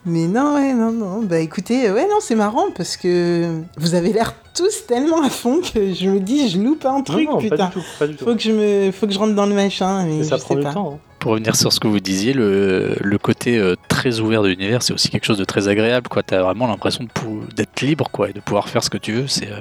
mais 0.04 0.26
non, 0.26 0.54
ouais, 0.56 0.74
non, 0.74 0.90
non. 0.90 1.22
Bah 1.22 1.38
écoutez, 1.38 1.88
ouais, 1.90 2.08
non, 2.08 2.16
c'est 2.20 2.34
marrant 2.34 2.66
parce 2.76 2.96
que 2.96 3.60
vous 3.76 3.94
avez 3.94 4.12
l'air 4.12 4.34
tous 4.52 4.84
tellement 4.86 5.22
à 5.22 5.30
fond 5.30 5.60
que 5.60 5.94
je 5.94 6.08
me 6.10 6.18
dis, 6.18 6.48
je 6.48 6.58
loupe 6.58 6.84
un 6.84 7.02
truc, 7.02 7.28
non, 7.28 7.38
putain. 7.38 7.56
pas 7.56 7.66
du 7.66 7.72
tout, 7.74 7.82
pas 8.00 8.06
du 8.08 8.16
tout. 8.16 8.24
Faut 8.24 8.34
que 8.34 8.42
je 8.42 8.50
me, 8.50 8.90
faut 8.90 9.06
que 9.06 9.12
je 9.12 9.18
rentre 9.20 9.34
dans 9.36 9.46
le 9.46 9.54
machin, 9.54 10.04
mais 10.04 10.24
ça 10.24 10.38
je 10.38 10.42
prend 10.42 10.54
sais 10.54 10.60
du 10.60 10.62
pas. 10.66 10.72
temps. 10.72 10.94
hein. 10.94 10.98
Pour 11.20 11.30
revenir 11.30 11.54
sur 11.54 11.72
ce 11.72 11.78
que 11.78 11.86
vous 11.86 12.00
disiez, 12.00 12.32
le, 12.32 12.96
le 13.00 13.18
côté 13.18 13.56
euh, 13.56 13.76
très 13.86 14.18
ouvert 14.18 14.42
de 14.42 14.48
l'univers, 14.48 14.82
c'est 14.82 14.92
aussi 14.92 15.08
quelque 15.08 15.24
chose 15.24 15.38
de 15.38 15.44
très 15.44 15.68
agréable. 15.68 16.08
Tu 16.26 16.34
as 16.34 16.42
vraiment 16.42 16.66
l'impression 16.66 17.06
d'être 17.54 17.80
libre 17.80 18.08
quoi, 18.10 18.28
et 18.28 18.32
de 18.32 18.40
pouvoir 18.40 18.68
faire 18.68 18.82
ce 18.82 18.90
que 18.90 18.98
tu 18.98 19.12
veux. 19.12 19.28
C'est 19.28 19.46
euh, 19.52 19.60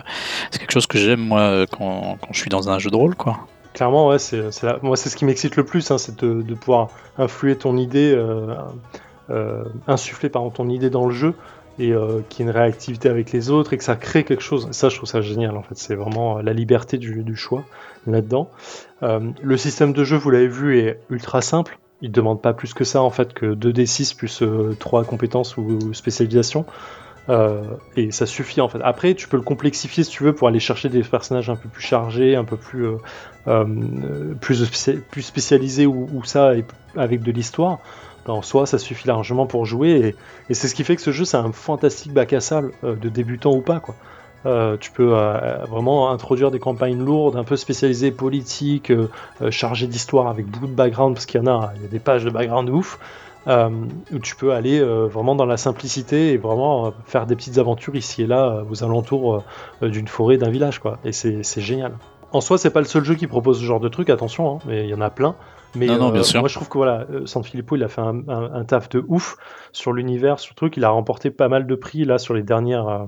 c'est 0.49 0.57
quelque 0.57 0.71
chose 0.71 0.87
que 0.87 0.97
j'aime 0.97 1.19
moi 1.19 1.41
euh, 1.41 1.65
quand, 1.71 2.17
quand 2.19 2.29
je 2.33 2.39
suis 2.39 2.49
dans 2.49 2.67
un 2.71 2.79
jeu 2.79 2.89
de 2.89 2.95
rôle. 2.95 3.13
Quoi. 3.13 3.37
Clairement, 3.73 4.09
ouais, 4.09 4.19
c'est, 4.19 4.41
moi 4.81 4.97
c'est 4.97 5.09
ce 5.09 5.15
qui 5.15 5.25
m'excite 5.25 5.55
le 5.55 5.63
plus, 5.63 5.91
hein, 5.91 5.97
c'est 5.97 6.23
de, 6.23 6.53
pouvoir 6.55 6.89
influer 7.17 7.55
ton 7.55 7.77
idée, 7.77 8.13
euh, 8.13 8.55
euh, 9.29 9.63
insuffler 9.87 10.29
pardon, 10.29 10.49
ton 10.49 10.69
idée 10.69 10.89
dans 10.89 11.05
le 11.05 11.13
jeu 11.13 11.33
et 11.79 11.91
euh, 11.93 12.21
qu'il 12.29 12.45
y 12.45 12.47
ait 12.47 12.51
une 12.51 12.57
réactivité 12.57 13.09
avec 13.09 13.31
les 13.31 13.49
autres 13.49 13.73
et 13.73 13.77
que 13.77 13.83
ça 13.83 13.95
crée 13.95 14.23
quelque 14.23 14.43
chose. 14.43 14.67
Ça, 14.71 14.89
je 14.89 14.97
trouve 14.97 15.09
ça 15.09 15.21
génial 15.21 15.57
en 15.57 15.63
fait. 15.63 15.75
C'est 15.75 15.95
vraiment 15.95 16.37
euh, 16.37 16.41
la 16.41 16.53
liberté 16.53 16.97
du, 16.97 17.23
du 17.23 17.35
choix 17.35 17.63
là-dedans. 18.07 18.49
Euh, 19.03 19.31
le 19.41 19.57
système 19.57 19.93
de 19.93 20.03
jeu, 20.03 20.17
vous 20.17 20.29
l'avez 20.29 20.47
vu, 20.47 20.79
est 20.79 20.99
ultra 21.09 21.41
simple. 21.41 21.79
Il 22.01 22.11
demande 22.11 22.41
pas 22.41 22.53
plus 22.53 22.73
que 22.73 22.83
ça 22.83 23.01
en 23.01 23.09
fait 23.09 23.33
que 23.33 23.53
2d6 23.53 24.15
plus 24.15 24.43
3 24.79 25.03
compétences 25.03 25.57
ou 25.57 25.93
spécialisation. 25.93 26.65
Euh, 27.29 27.77
et 27.95 28.11
ça 28.11 28.25
suffit 28.25 28.61
en 28.61 28.67
fait. 28.69 28.79
Après, 28.83 29.13
tu 29.15 29.27
peux 29.27 29.37
le 29.37 29.43
complexifier 29.43 30.03
si 30.03 30.09
tu 30.09 30.23
veux 30.23 30.33
pour 30.33 30.47
aller 30.47 30.59
chercher 30.59 30.89
des 30.89 31.01
personnages 31.03 31.49
un 31.49 31.55
peu 31.55 31.69
plus 31.69 31.81
chargés, 31.83 32.35
un 32.35 32.45
peu 32.45 32.57
plus, 32.57 32.85
euh, 32.87 32.97
euh, 33.47 34.35
plus, 34.35 34.63
spéci- 34.63 35.01
plus 35.01 35.21
spécialisés 35.21 35.85
ou, 35.85 36.23
ça 36.23 36.55
et 36.55 36.65
avec 36.95 37.21
de 37.21 37.31
l'histoire. 37.31 37.81
En 38.27 38.41
soi, 38.41 38.65
ça 38.65 38.77
suffit 38.79 39.07
largement 39.07 39.47
pour 39.47 39.65
jouer 39.65 40.17
et, 40.49 40.53
c'est 40.53 40.67
ce 40.67 40.75
qui 40.75 40.83
fait 40.83 40.95
que 40.95 41.01
ce 41.01 41.11
jeu 41.11 41.25
c'est 41.25 41.37
un 41.37 41.51
fantastique 41.51 42.13
bac 42.13 42.33
à 42.33 42.39
sable 42.41 42.73
de 42.83 43.09
débutant 43.09 43.53
ou 43.53 43.61
pas 43.61 43.79
quoi. 43.79 43.97
Tu 44.79 44.91
peux 44.91 45.11
vraiment 45.67 46.11
introduire 46.11 46.51
des 46.51 46.59
campagnes 46.59 46.99
lourdes, 46.99 47.35
un 47.35 47.43
peu 47.43 47.55
spécialisées 47.55 48.11
politiques, 48.11 48.91
chargées 49.49 49.87
d'histoire 49.87 50.27
avec 50.27 50.47
beaucoup 50.47 50.67
de 50.67 50.73
background 50.73 51.15
parce 51.15 51.25
qu'il 51.25 51.39
y 51.41 51.43
en 51.43 51.47
a, 51.47 51.73
il 51.75 51.81
y 51.81 51.85
a 51.85 51.87
des 51.87 51.99
pages 51.99 52.23
de 52.25 52.29
background 52.29 52.69
ouf 52.69 52.99
euh, 53.47 53.69
où 54.13 54.19
tu 54.19 54.35
peux 54.35 54.53
aller 54.53 54.79
euh, 54.79 55.07
vraiment 55.07 55.35
dans 55.35 55.45
la 55.45 55.57
simplicité 55.57 56.33
et 56.33 56.37
vraiment 56.37 56.87
euh, 56.87 56.89
faire 57.05 57.25
des 57.25 57.35
petites 57.35 57.57
aventures 57.57 57.95
ici 57.95 58.23
et 58.23 58.27
là 58.27 58.63
aux 58.69 58.83
alentours 58.83 59.43
d'une 59.81 60.07
forêt, 60.07 60.37
d'un 60.37 60.49
village, 60.49 60.79
quoi. 60.79 60.99
Et 61.03 61.11
c'est 61.11 61.43
c'est 61.43 61.61
génial. 61.61 61.93
En 62.33 62.39
soi, 62.39 62.57
c'est 62.57 62.69
pas 62.69 62.79
le 62.79 62.85
seul 62.85 63.03
jeu 63.03 63.15
qui 63.15 63.27
propose 63.27 63.59
ce 63.59 63.65
genre 63.65 63.79
de 63.79 63.89
truc, 63.89 64.09
attention, 64.09 64.55
hein, 64.55 64.59
mais 64.65 64.85
il 64.85 64.89
y 64.89 64.93
en 64.93 65.01
a 65.01 65.09
plein. 65.09 65.35
Mais 65.75 65.85
Non, 65.87 65.97
non, 65.97 66.09
bien 66.11 66.19
euh, 66.21 66.23
sûr. 66.23 66.39
moi, 66.41 66.49
je 66.49 66.55
trouve 66.55 66.67
que 66.69 66.77
voilà, 66.77 67.05
euh, 67.11 67.25
Sanfilippo, 67.25 67.75
il 67.77 67.83
a 67.83 67.87
fait 67.87 68.01
un, 68.01 68.27
un- 68.27 68.53
un 68.53 68.65
taf 68.65 68.89
de 68.89 69.03
ouf 69.07 69.37
sur 69.71 69.93
l'univers, 69.93 70.39
sur 70.39 70.51
le 70.53 70.55
truc. 70.55 70.75
Il 70.77 70.83
a 70.83 70.89
remporté 70.89 71.31
pas 71.31 71.47
mal 71.47 71.65
de 71.65 71.75
prix 71.75 72.03
là 72.03 72.17
sur 72.17 72.33
les 72.33 72.43
dernières, 72.43 73.07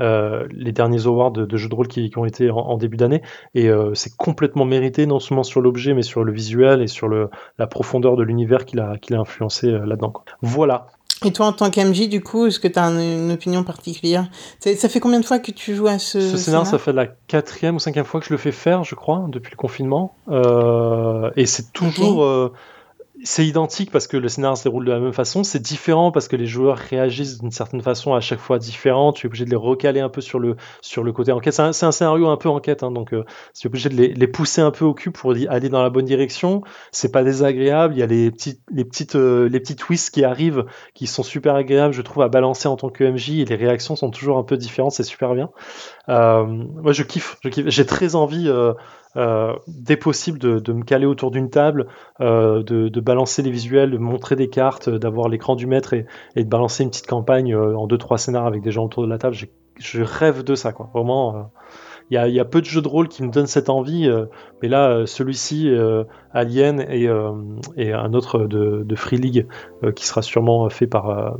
euh, 0.00 0.46
les 0.50 0.72
derniers 0.72 1.06
awards 1.06 1.32
de, 1.32 1.44
de 1.44 1.56
jeux 1.56 1.68
de 1.68 1.74
rôle 1.74 1.88
qui, 1.88 2.08
qui 2.10 2.18
ont 2.18 2.24
été 2.24 2.50
en, 2.50 2.56
en 2.56 2.76
début 2.78 2.96
d'année. 2.96 3.22
Et 3.54 3.68
euh, 3.68 3.92
c'est 3.94 4.16
complètement 4.16 4.64
mérité, 4.64 5.06
non 5.06 5.18
seulement 5.20 5.42
sur 5.42 5.60
l'objet, 5.60 5.92
mais 5.94 6.02
sur 6.02 6.24
le 6.24 6.32
visuel 6.32 6.80
et 6.82 6.86
sur 6.86 7.08
le, 7.08 7.28
la 7.58 7.66
profondeur 7.66 8.16
de 8.16 8.22
l'univers 8.22 8.64
qu'il 8.64 8.80
a, 8.80 8.96
qu'il 8.96 9.14
a 9.16 9.20
influencé 9.20 9.70
là-dedans. 9.70 10.12
Voilà. 10.40 10.86
Et 11.24 11.32
toi, 11.32 11.46
en 11.46 11.52
tant 11.52 11.68
qu'MJ, 11.70 12.08
du 12.08 12.22
coup, 12.22 12.46
est-ce 12.46 12.60
que 12.60 12.68
tu 12.68 12.78
as 12.78 12.84
une 12.84 13.32
opinion 13.32 13.64
particulière? 13.64 14.28
Ça, 14.60 14.74
ça 14.76 14.88
fait 14.88 15.00
combien 15.00 15.18
de 15.18 15.24
fois 15.24 15.40
que 15.40 15.50
tu 15.50 15.74
joues 15.74 15.88
à 15.88 15.98
ce, 15.98 16.20
Ce 16.20 16.36
scénario, 16.36 16.64
ça 16.64 16.70
scénar 16.70 16.80
fait 16.80 16.92
la 16.92 17.06
quatrième 17.06 17.76
ou 17.76 17.78
cinquième 17.80 18.04
fois 18.04 18.20
que 18.20 18.26
je 18.26 18.32
le 18.32 18.38
fais 18.38 18.52
faire, 18.52 18.84
je 18.84 18.94
crois, 18.94 19.26
depuis 19.28 19.50
le 19.50 19.56
confinement. 19.56 20.14
Euh, 20.30 21.30
et 21.34 21.46
c'est 21.46 21.72
toujours. 21.72 22.22
euh, 22.22 22.52
c'est 23.24 23.46
identique 23.46 23.90
parce 23.90 24.06
que 24.06 24.16
le 24.16 24.28
scénario 24.28 24.56
se 24.56 24.62
déroule 24.62 24.84
de 24.84 24.92
la 24.92 25.00
même 25.00 25.12
façon. 25.12 25.42
C'est 25.42 25.58
différent 25.58 26.12
parce 26.12 26.28
que 26.28 26.36
les 26.36 26.46
joueurs 26.46 26.76
réagissent 26.76 27.38
d'une 27.38 27.50
certaine 27.50 27.80
façon 27.80 28.14
à 28.14 28.20
chaque 28.20 28.38
fois 28.38 28.58
différent. 28.58 29.12
Tu 29.12 29.26
es 29.26 29.28
obligé 29.28 29.44
de 29.44 29.50
les 29.50 29.56
recaler 29.56 30.00
un 30.00 30.08
peu 30.08 30.20
sur 30.20 30.38
le, 30.38 30.56
sur 30.82 31.02
le 31.02 31.12
côté 31.12 31.32
enquête. 31.32 31.52
C'est 31.52 31.84
un, 31.84 31.92
scénario 31.92 32.28
un 32.28 32.36
peu 32.36 32.48
enquête, 32.48 32.82
hein, 32.82 32.90
donc 32.90 33.12
euh, 33.12 33.24
tu 33.58 33.66
es 33.66 33.68
obligé 33.68 33.88
de 33.88 33.94
les, 33.94 34.14
les 34.14 34.26
pousser 34.28 34.60
un 34.60 34.70
peu 34.70 34.84
au 34.84 34.94
cul 34.94 35.10
pour 35.10 35.32
aller 35.32 35.68
dans 35.68 35.82
la 35.82 35.90
bonne 35.90 36.04
direction. 36.04 36.62
C'est 36.92 37.10
pas 37.10 37.24
désagréable. 37.24 37.94
Il 37.94 38.00
y 38.00 38.02
a 38.02 38.06
les, 38.06 38.30
petites 38.30 38.60
les, 38.70 38.84
petites, 38.84 39.16
euh, 39.16 39.48
les 39.48 39.60
petits 39.60 39.76
twists 39.76 40.10
qui 40.10 40.24
arrivent 40.24 40.64
qui 40.94 41.06
sont 41.06 41.22
super 41.22 41.54
agréables, 41.54 41.94
je 41.94 42.02
trouve, 42.02 42.22
à 42.22 42.28
balancer 42.28 42.68
en 42.68 42.76
tant 42.76 42.88
que 42.88 43.04
MJ. 43.04 43.30
Et 43.30 43.44
les 43.44 43.56
réactions 43.56 43.96
sont 43.96 44.10
toujours 44.10 44.38
un 44.38 44.44
peu 44.44 44.56
différentes. 44.56 44.92
C'est 44.92 45.02
super 45.02 45.34
bien. 45.34 45.50
Euh, 46.08 46.44
moi, 46.44 46.92
je 46.92 47.02
kiffe. 47.02 47.36
je 47.42 47.48
kiffe. 47.48 47.68
J'ai 47.68 47.86
très 47.86 48.14
envie, 48.14 48.48
euh, 49.18 49.54
dès 49.66 49.96
possible, 49.96 50.38
de, 50.38 50.72
me 50.72 50.84
caler 50.84 51.06
autour 51.06 51.30
d'une 51.32 51.50
table, 51.50 51.88
euh, 52.20 52.62
de, 52.62 53.00
balancer 53.00 53.42
les 53.42 53.50
visuels, 53.50 53.90
de 53.90 53.98
montrer 53.98 54.36
des 54.36 54.48
cartes, 54.48 54.88
d'avoir 54.88 55.28
l'écran 55.28 55.56
du 55.56 55.66
maître 55.66 55.92
et, 55.92 56.06
de 56.36 56.48
balancer 56.48 56.84
une 56.84 56.90
petite 56.90 57.08
campagne 57.08 57.52
euh, 57.54 57.76
en 57.76 57.86
deux 57.86 57.98
trois 57.98 58.18
scénars 58.18 58.46
avec 58.46 58.62
des 58.62 58.70
gens 58.70 58.84
autour 58.84 59.02
de 59.02 59.08
la 59.08 59.18
table. 59.18 59.36
Je 59.78 60.02
rêve 60.02 60.44
de 60.44 60.54
ça, 60.54 60.72
quoi. 60.72 60.90
Vraiment. 60.94 61.36
euh, 61.36 61.42
Il 62.10 62.34
y, 62.34 62.40
a, 62.40 62.44
peu 62.44 62.60
de 62.60 62.66
jeux 62.66 62.80
de 62.80 62.88
rôle 62.88 63.08
qui 63.08 63.22
me 63.22 63.30
donnent 63.30 63.46
cette 63.46 63.68
envie, 63.68 64.10
mais 64.62 64.68
là, 64.68 65.04
celui-ci, 65.04 65.70
Alien 66.32 66.80
et, 66.88 67.06
un 67.06 68.14
autre 68.14 68.46
de, 68.46 68.94
Free 68.96 69.18
League 69.18 69.46
qui 69.94 70.06
sera 70.06 70.22
sûrement 70.22 70.70
fait 70.70 70.86
par, 70.86 71.36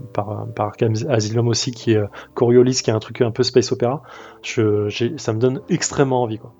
Asylum 1.08 1.48
aussi, 1.48 1.70
qui 1.70 1.92
est 1.92 2.02
Coriolis, 2.34 2.82
qui 2.82 2.90
est 2.90 2.92
un 2.92 2.98
truc 2.98 3.22
un 3.22 3.30
peu 3.30 3.44
space 3.44 3.72
opéra. 3.72 4.02
Ça 4.42 5.32
me 5.32 5.38
donne 5.38 5.62
extrêmement 5.70 6.22
envie, 6.22 6.38
quoi. 6.38 6.52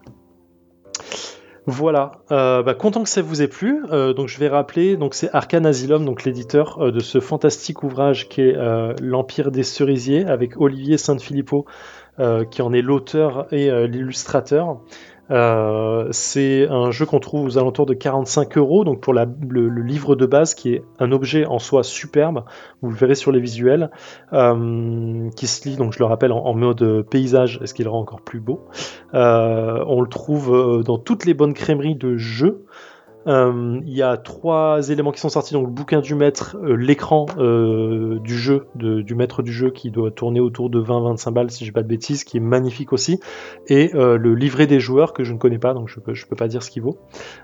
Voilà, 1.70 2.12
Euh, 2.30 2.62
bah, 2.62 2.72
content 2.72 3.02
que 3.02 3.10
ça 3.10 3.20
vous 3.20 3.42
ait 3.42 3.46
plu. 3.46 3.84
Euh, 3.92 4.14
donc 4.14 4.28
je 4.28 4.38
vais 4.38 4.48
rappeler, 4.48 4.96
donc 4.96 5.12
c'est 5.12 5.28
Arcane 5.34 5.66
Asylum, 5.66 6.02
donc 6.02 6.24
l'éditeur 6.24 6.78
euh, 6.80 6.90
de 6.90 7.00
ce 7.00 7.20
fantastique 7.20 7.82
ouvrage 7.82 8.30
qui 8.30 8.40
est 8.40 8.56
euh, 8.56 8.94
l'Empire 9.02 9.50
des 9.50 9.64
cerisiers 9.64 10.24
avec 10.24 10.58
Olivier 10.58 10.96
Saint-Filippo 10.96 11.66
qui 12.50 12.62
en 12.62 12.72
est 12.72 12.82
l'auteur 12.82 13.46
et 13.52 13.70
l'illustrateur. 13.86 14.80
Euh, 15.30 16.08
c'est 16.10 16.66
un 16.68 16.90
jeu 16.90 17.06
qu'on 17.06 17.20
trouve 17.20 17.46
aux 17.46 17.58
alentours 17.58 17.86
de 17.86 17.94
45 17.94 18.56
euros, 18.56 18.84
donc 18.84 19.00
pour 19.00 19.12
le, 19.12 19.68
livre 19.82 20.16
de 20.16 20.26
base 20.26 20.54
qui 20.54 20.74
est 20.74 20.84
un 20.98 21.12
objet 21.12 21.44
en 21.46 21.58
soi 21.58 21.82
superbe, 21.82 22.44
vous 22.82 22.90
le 22.90 22.96
verrez 22.96 23.14
sur 23.14 23.32
les 23.32 23.40
visuels, 23.40 23.90
euh, 24.32 25.28
qui 25.36 25.46
se 25.46 25.68
lit, 25.68 25.76
donc 25.76 25.92
je 25.92 25.98
le 25.98 26.06
rappelle, 26.06 26.32
en, 26.32 26.54
mode 26.54 27.06
paysage, 27.08 27.60
ce 27.64 27.74
qui 27.74 27.84
le 27.84 27.90
rend 27.90 28.00
encore 28.00 28.20
plus 28.20 28.40
beau. 28.40 28.66
Euh, 29.14 29.84
on 29.86 30.00
le 30.00 30.08
trouve 30.08 30.54
euh, 30.54 30.82
dans 30.82 30.98
toutes 30.98 31.24
les 31.24 31.34
bonnes 31.34 31.54
crèmeries 31.54 31.96
de 31.96 32.16
jeux. 32.16 32.64
Euh, 33.28 33.80
Il 33.84 33.92
y 33.92 34.02
a 34.02 34.16
trois 34.16 34.88
éléments 34.90 35.12
qui 35.12 35.20
sont 35.20 35.28
sortis, 35.28 35.52
donc 35.52 35.66
le 35.66 35.72
bouquin 35.72 36.00
du 36.00 36.14
maître, 36.14 36.56
euh, 36.62 36.74
l'écran 36.74 37.26
euh, 37.38 38.18
du 38.20 38.36
jeu, 38.36 38.66
du 38.74 39.14
maître 39.14 39.42
du 39.42 39.52
jeu 39.52 39.70
qui 39.70 39.90
doit 39.90 40.10
tourner 40.10 40.40
autour 40.40 40.70
de 40.70 40.80
20-25 40.80 41.30
balles 41.32 41.50
si 41.50 41.64
j'ai 41.64 41.72
pas 41.72 41.82
de 41.82 41.88
bêtises, 41.88 42.24
qui 42.24 42.38
est 42.38 42.40
magnifique 42.40 42.92
aussi, 42.92 43.20
et 43.66 43.90
le 43.92 44.34
livret 44.34 44.66
des 44.66 44.80
joueurs 44.80 45.12
que 45.12 45.24
je 45.24 45.32
ne 45.32 45.38
connais 45.38 45.58
pas, 45.58 45.74
donc 45.74 45.88
je 45.88 46.00
peux, 46.00 46.14
je 46.14 46.26
peux 46.26 46.36
pas 46.36 46.48
dire 46.48 46.62
ce 46.62 46.70
qu'il 46.70 46.82
vaut. 46.82 46.98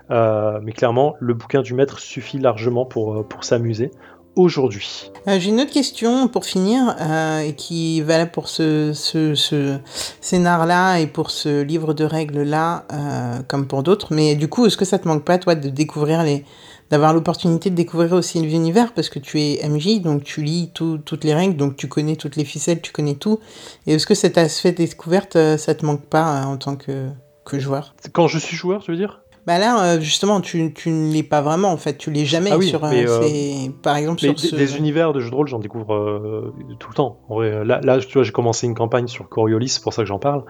Mais 0.09 0.71
clairement, 0.71 1.15
le 1.19 1.33
bouquin 1.33 1.61
du 1.61 1.73
maître 1.73 1.99
suffit 1.99 2.39
largement 2.39 2.85
pour 2.85 3.25
s'amuser 3.41 3.91
aujourd'hui. 4.35 5.09
Euh, 5.27 5.39
J'ai 5.39 5.49
une 5.49 5.61
autre 5.61 5.71
question 5.71 6.27
pour 6.27 6.45
finir, 6.45 6.95
euh, 6.99 7.39
et 7.39 7.53
qui 7.55 7.99
est 7.99 8.01
valable 8.01 8.31
pour 8.31 8.47
ce, 8.49 8.91
ce, 8.93 9.33
ce 9.35 9.77
scénar-là 10.21 10.99
et 10.99 11.07
pour 11.07 11.31
ce 11.31 11.61
livre 11.61 11.93
de 11.93 12.03
règles-là, 12.03 12.85
euh, 12.93 13.39
comme 13.47 13.67
pour 13.67 13.83
d'autres. 13.83 14.13
Mais 14.13 14.35
du 14.35 14.47
coup, 14.47 14.65
est-ce 14.65 14.77
que 14.77 14.85
ça 14.85 14.99
te 14.99 15.07
manque 15.07 15.23
pas, 15.23 15.37
toi, 15.37 15.55
de 15.55 15.69
découvrir 15.69 16.23
les 16.23 16.45
d'avoir 16.91 17.13
l'opportunité 17.15 17.71
de 17.71 17.75
découvrir 17.75 18.13
aussi 18.13 18.39
l'univers 18.39 18.93
parce 18.93 19.09
que 19.09 19.17
tu 19.17 19.41
es 19.41 19.59
MJ 19.67 20.01
donc 20.01 20.23
tu 20.23 20.43
lis 20.43 20.69
tout- 20.71 20.99
toutes 20.99 21.23
les 21.23 21.33
règles 21.33 21.55
donc 21.57 21.75
tu 21.75 21.87
connais 21.87 22.15
toutes 22.15 22.35
les 22.35 22.45
ficelles 22.45 22.79
tu 22.79 22.91
connais 22.91 23.15
tout 23.15 23.39
et 23.87 23.95
est-ce 23.95 24.05
que 24.05 24.13
cet 24.13 24.37
aspect 24.37 24.71
découverte 24.71 25.35
euh, 25.35 25.57
ça 25.57 25.73
te 25.73 25.83
manque 25.83 26.05
pas 26.05 26.45
en 26.45 26.57
tant 26.57 26.75
que, 26.75 27.07
que 27.43 27.57
joueur? 27.57 27.95
Quand 28.13 28.27
je 28.27 28.37
suis 28.37 28.55
joueur, 28.55 28.83
tu 28.83 28.91
veux 28.91 28.97
dire? 28.97 29.21
Bah 29.47 29.59
là 29.59 29.83
euh, 29.83 29.99
justement 29.99 30.41
tu, 30.41 30.73
tu 30.73 30.89
ne 30.89 31.13
l'es 31.13 31.23
pas 31.23 31.41
vraiment 31.41 31.71
en 31.71 31.77
fait 31.77 31.97
tu 31.97 32.09
l'es 32.11 32.25
jamais 32.25 32.49
Ah 32.51 32.57
oui, 32.57 32.67
sur 32.67 32.83
euh, 32.83 32.89
mais, 32.89 33.05
euh, 33.07 33.69
par 33.83 33.95
exemple 33.95 34.19
Mais 34.23 34.35
sur 34.35 34.41
des, 34.41 34.47
ce 34.47 34.55
des 34.55 34.77
univers 34.77 35.13
de 35.13 35.19
jeux 35.19 35.29
de 35.29 35.35
rôle, 35.35 35.47
j'en 35.47 35.59
découvre 35.59 35.93
euh, 35.93 36.53
tout 36.79 36.89
le 36.89 36.95
temps. 36.95 37.19
En 37.29 37.35
vrai, 37.35 37.63
là, 37.63 37.79
là, 37.81 37.99
tu 37.99 38.13
vois, 38.13 38.23
j'ai 38.23 38.31
commencé 38.31 38.65
une 38.65 38.75
campagne 38.75 39.07
sur 39.07 39.29
Coriolis, 39.29 39.69
c'est 39.69 39.83
pour 39.83 39.93
ça 39.93 40.01
que 40.01 40.07
j'en 40.07 40.19
parle. 40.19 40.43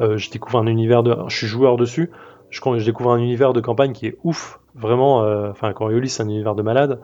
Euh, 0.00 0.16
je 0.18 0.30
découvre 0.30 0.58
un 0.58 0.66
univers 0.66 1.02
de, 1.02 1.16
je 1.28 1.36
suis 1.36 1.46
joueur 1.46 1.76
dessus. 1.76 2.10
Je, 2.50 2.60
je 2.60 2.84
découvre 2.84 3.12
un 3.12 3.18
univers 3.18 3.54
de 3.54 3.60
campagne 3.60 3.92
qui 3.92 4.06
est 4.06 4.18
ouf, 4.24 4.60
vraiment. 4.74 5.18
Enfin, 5.50 5.72
Coriolis, 5.72 6.10
c'est 6.10 6.22
un 6.22 6.28
univers 6.28 6.54
de 6.54 6.62
malade. 6.62 7.00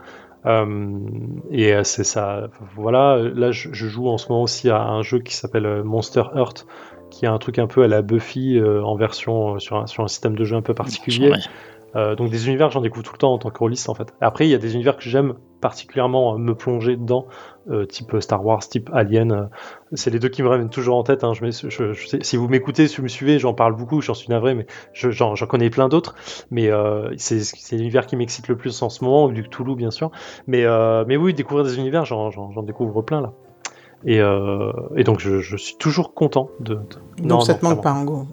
Et 1.50 1.72
c'est 1.84 2.04
ça. 2.04 2.48
Voilà. 2.76 3.16
Là, 3.16 3.50
je, 3.50 3.70
je 3.72 3.86
joue 3.88 4.08
en 4.08 4.18
ce 4.18 4.28
moment 4.28 4.42
aussi 4.42 4.68
à 4.68 4.82
un 4.82 5.00
jeu 5.02 5.20
qui 5.20 5.34
s'appelle 5.34 5.82
Monster 5.84 6.24
Heart, 6.34 6.66
qui 7.18 7.24
est 7.24 7.28
un 7.28 7.38
truc 7.38 7.58
un 7.58 7.66
peu 7.66 7.82
à 7.82 7.88
la 7.88 8.00
Buffy 8.02 8.56
euh, 8.58 8.80
en 8.84 8.94
version 8.94 9.56
euh, 9.56 9.58
sur 9.58 9.76
un, 9.76 9.86
sur 9.88 10.04
un 10.04 10.08
système 10.08 10.36
de 10.36 10.44
jeu 10.44 10.54
un 10.56 10.62
peu 10.62 10.72
particulier. 10.74 11.30
Euh, 11.96 12.14
donc 12.14 12.30
des 12.30 12.46
univers, 12.48 12.70
j'en 12.70 12.82
découvre 12.82 13.02
tout 13.04 13.14
le 13.14 13.18
temps 13.18 13.32
en 13.32 13.38
tant 13.38 13.50
que 13.50 13.58
rôliste 13.58 13.88
en 13.88 13.94
fait. 13.94 14.12
Après, 14.20 14.46
il 14.46 14.50
y 14.50 14.54
a 14.54 14.58
des 14.58 14.74
univers 14.74 14.96
que 14.96 15.02
j'aime 15.04 15.34
particulièrement 15.60 16.38
me 16.38 16.54
plonger 16.54 16.96
dedans, 16.96 17.26
euh, 17.70 17.86
type 17.86 18.14
Star 18.20 18.44
Wars, 18.44 18.60
type 18.60 18.90
Alien. 18.92 19.32
euh, 19.32 19.42
c'est 19.94 20.10
les 20.10 20.18
deux 20.20 20.28
qui 20.28 20.42
me 20.42 20.48
reviennent 20.48 20.68
toujours 20.70 20.96
en 20.96 21.02
tête. 21.02 21.24
hein. 21.24 21.32
Je, 21.34 21.50
je- 21.50 21.92
je 21.94 22.06
sais- 22.06 22.18
si 22.22 22.36
vous 22.36 22.46
m'écoutez, 22.46 22.86
si 22.86 22.98
vous 22.98 23.04
me 23.04 23.08
suivez, 23.08 23.38
j'en 23.40 23.54
parle 23.54 23.74
beaucoup, 23.74 24.00
j'en 24.02 24.14
suis 24.14 24.28
navré, 24.28 24.54
mais 24.54 24.66
je- 24.92 25.10
j'en 25.10 25.34
connais 25.48 25.70
plein 25.70 25.88
d'autres. 25.88 26.14
Mais 26.52 26.70
c'est 27.16 27.76
l'univers 27.76 28.06
qui 28.06 28.14
m'excite 28.16 28.46
le 28.48 28.56
plus 28.56 28.80
en 28.82 28.90
ce 28.90 29.02
moment, 29.02 29.28
du 29.28 29.42
Cthulhu 29.42 29.74
bien 29.74 29.90
sûr. 29.90 30.10
Mais, 30.46 30.64
mais 31.06 31.16
oui, 31.16 31.34
découvrir 31.34 31.64
des 31.64 31.78
univers, 31.78 32.04
j'en 32.04 32.62
découvre 32.62 33.02
plein 33.02 33.20
là. 33.22 33.32
Et, 34.04 34.20
euh, 34.20 34.70
et 34.96 35.04
donc 35.04 35.18
je, 35.20 35.40
je 35.40 35.56
suis 35.56 35.76
toujours 35.76 36.14
content 36.14 36.50
de. 36.60 36.74
de- 36.74 36.80
donc 37.18 37.26
Non, 37.26 37.40
ça 37.40 37.54
non, 37.54 37.58
te 37.58 37.64
manque 37.64 37.82
pas 37.82 37.92
en 37.92 38.04
gros 38.04 38.26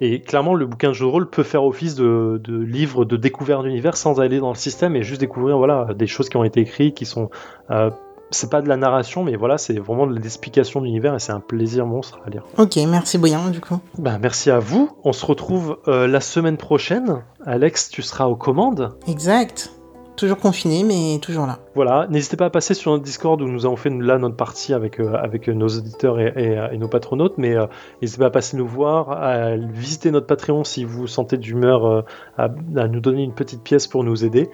Et 0.00 0.20
clairement, 0.20 0.54
le 0.54 0.66
bouquin 0.66 0.88
de 0.88 0.92
jeu 0.94 1.06
de 1.06 1.10
rôle 1.10 1.28
peut 1.28 1.42
faire 1.42 1.64
office 1.64 1.94
de, 1.96 2.40
de 2.44 2.56
livre 2.58 3.04
de 3.04 3.16
découverte 3.16 3.62
d'univers 3.64 3.96
sans 3.96 4.20
aller 4.20 4.38
dans 4.38 4.50
le 4.50 4.54
système 4.56 4.94
et 4.94 5.02
juste 5.02 5.20
découvrir 5.20 5.56
voilà 5.58 5.88
des 5.94 6.06
choses 6.06 6.28
qui 6.28 6.36
ont 6.36 6.44
été 6.44 6.60
écrites, 6.60 6.94
qui 6.96 7.04
sont 7.06 7.30
euh, 7.70 7.90
c'est 8.30 8.50
pas 8.50 8.60
de 8.60 8.68
la 8.68 8.76
narration, 8.76 9.22
mais 9.22 9.36
voilà, 9.36 9.56
c'est 9.56 9.78
vraiment 9.78 10.04
de 10.06 10.18
l'explication 10.18 10.80
de 10.80 10.86
l'univers 10.86 11.14
et 11.14 11.20
c'est 11.20 11.30
un 11.32 11.38
plaisir 11.40 11.86
monstre 11.86 12.18
à 12.26 12.30
lire. 12.30 12.42
ok 12.58 12.76
merci 12.88 13.18
Bouillant 13.18 13.48
du 13.50 13.60
coup 13.60 13.78
Ben, 13.98 14.18
merci 14.20 14.50
à 14.50 14.58
vous. 14.58 14.90
On 15.04 15.12
se 15.12 15.24
retrouve 15.24 15.78
euh, 15.88 16.06
la 16.08 16.20
semaine 16.20 16.56
prochaine. 16.56 17.22
Alex, 17.44 17.88
tu 17.88 18.02
seras 18.02 18.26
aux 18.26 18.34
commandes. 18.36 18.96
exact 19.08 19.70
toujours 20.16 20.38
confiné 20.38 20.82
mais 20.84 21.18
toujours 21.20 21.46
là 21.46 21.58
Voilà, 21.74 22.06
n'hésitez 22.10 22.36
pas 22.36 22.46
à 22.46 22.50
passer 22.50 22.74
sur 22.74 22.90
notre 22.92 23.04
Discord 23.04 23.40
où 23.40 23.46
nous 23.46 23.66
avons 23.66 23.76
fait 23.76 23.90
là 23.90 24.18
notre 24.18 24.36
partie 24.36 24.72
avec, 24.74 24.98
euh, 25.00 25.52
nos 25.54 25.68
auditeurs 25.68 26.18
et, 26.18 26.32
et- 26.72 26.78
nos 26.78 26.88
patronautes, 26.88 27.34
mais 27.38 27.56
euh, 27.56 27.66
n'hésitez 28.02 28.18
pas 28.20 28.26
à 28.26 28.30
passer 28.30 28.56
nous 28.56 28.66
voir, 28.66 29.10
à 29.12 29.56
visiter 29.56 30.10
notre 30.10 30.26
Patreon 30.26 30.64
si 30.64 30.84
vous 30.84 31.06
sentez 31.06 31.36
d'humeur 31.36 31.86
euh, 31.86 32.02
à, 32.38 32.48
nous 32.88 33.00
donner 33.00 33.22
une 33.22 33.34
petite 33.34 33.62
pièce 33.62 33.86
pour 33.86 34.02
nous 34.04 34.24
aider. 34.24 34.48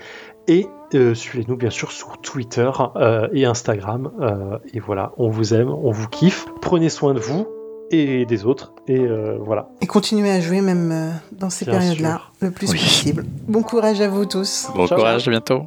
Et 0.49 0.67
euh, 0.95 1.15
suivez-nous 1.15 1.57
bien 1.57 1.71
sûr 1.71 1.93
sur 1.93 2.21
Twitter 2.21 2.71
euh, 2.97 3.29
et 3.33 3.45
Instagram. 3.47 4.11
euh, 4.21 4.59
et 4.75 4.81
voilà, 4.81 5.13
on 5.17 5.29
vous 5.31 5.55
aime, 5.55 5.71
on 5.71 5.91
vous 5.93 6.09
kiffe. 6.09 6.47
Prenez 6.61 6.89
soin 6.89 7.15
de 7.15 7.21
vous 7.21 7.47
et 7.91 8.25
des 8.27 8.45
autres. 8.47 8.73
Et 8.89 8.99
euh, 8.99 9.37
voilà. 9.41 9.69
Et 9.81 9.87
continuez 9.87 10.31
à 10.31 10.41
jouer 10.41 10.61
même 10.61 10.91
euh, 10.93 11.11
dans 11.33 11.51
ces 11.51 11.65
périodes-là, 11.65 12.21
le 12.41 12.51
plus 12.51 12.71
Oui. 12.71 12.79
possible. 12.79 13.25
Bon 13.49 13.63
courage 13.63 14.01
à 14.01 14.09
vous 14.09 14.25
tous. 14.27 14.69
Bon 14.75 14.87
Ciao. 14.87 14.99
courage, 14.99 15.27
à 15.29 15.31
bientôt. 15.31 15.63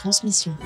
Transmission. 0.00 0.56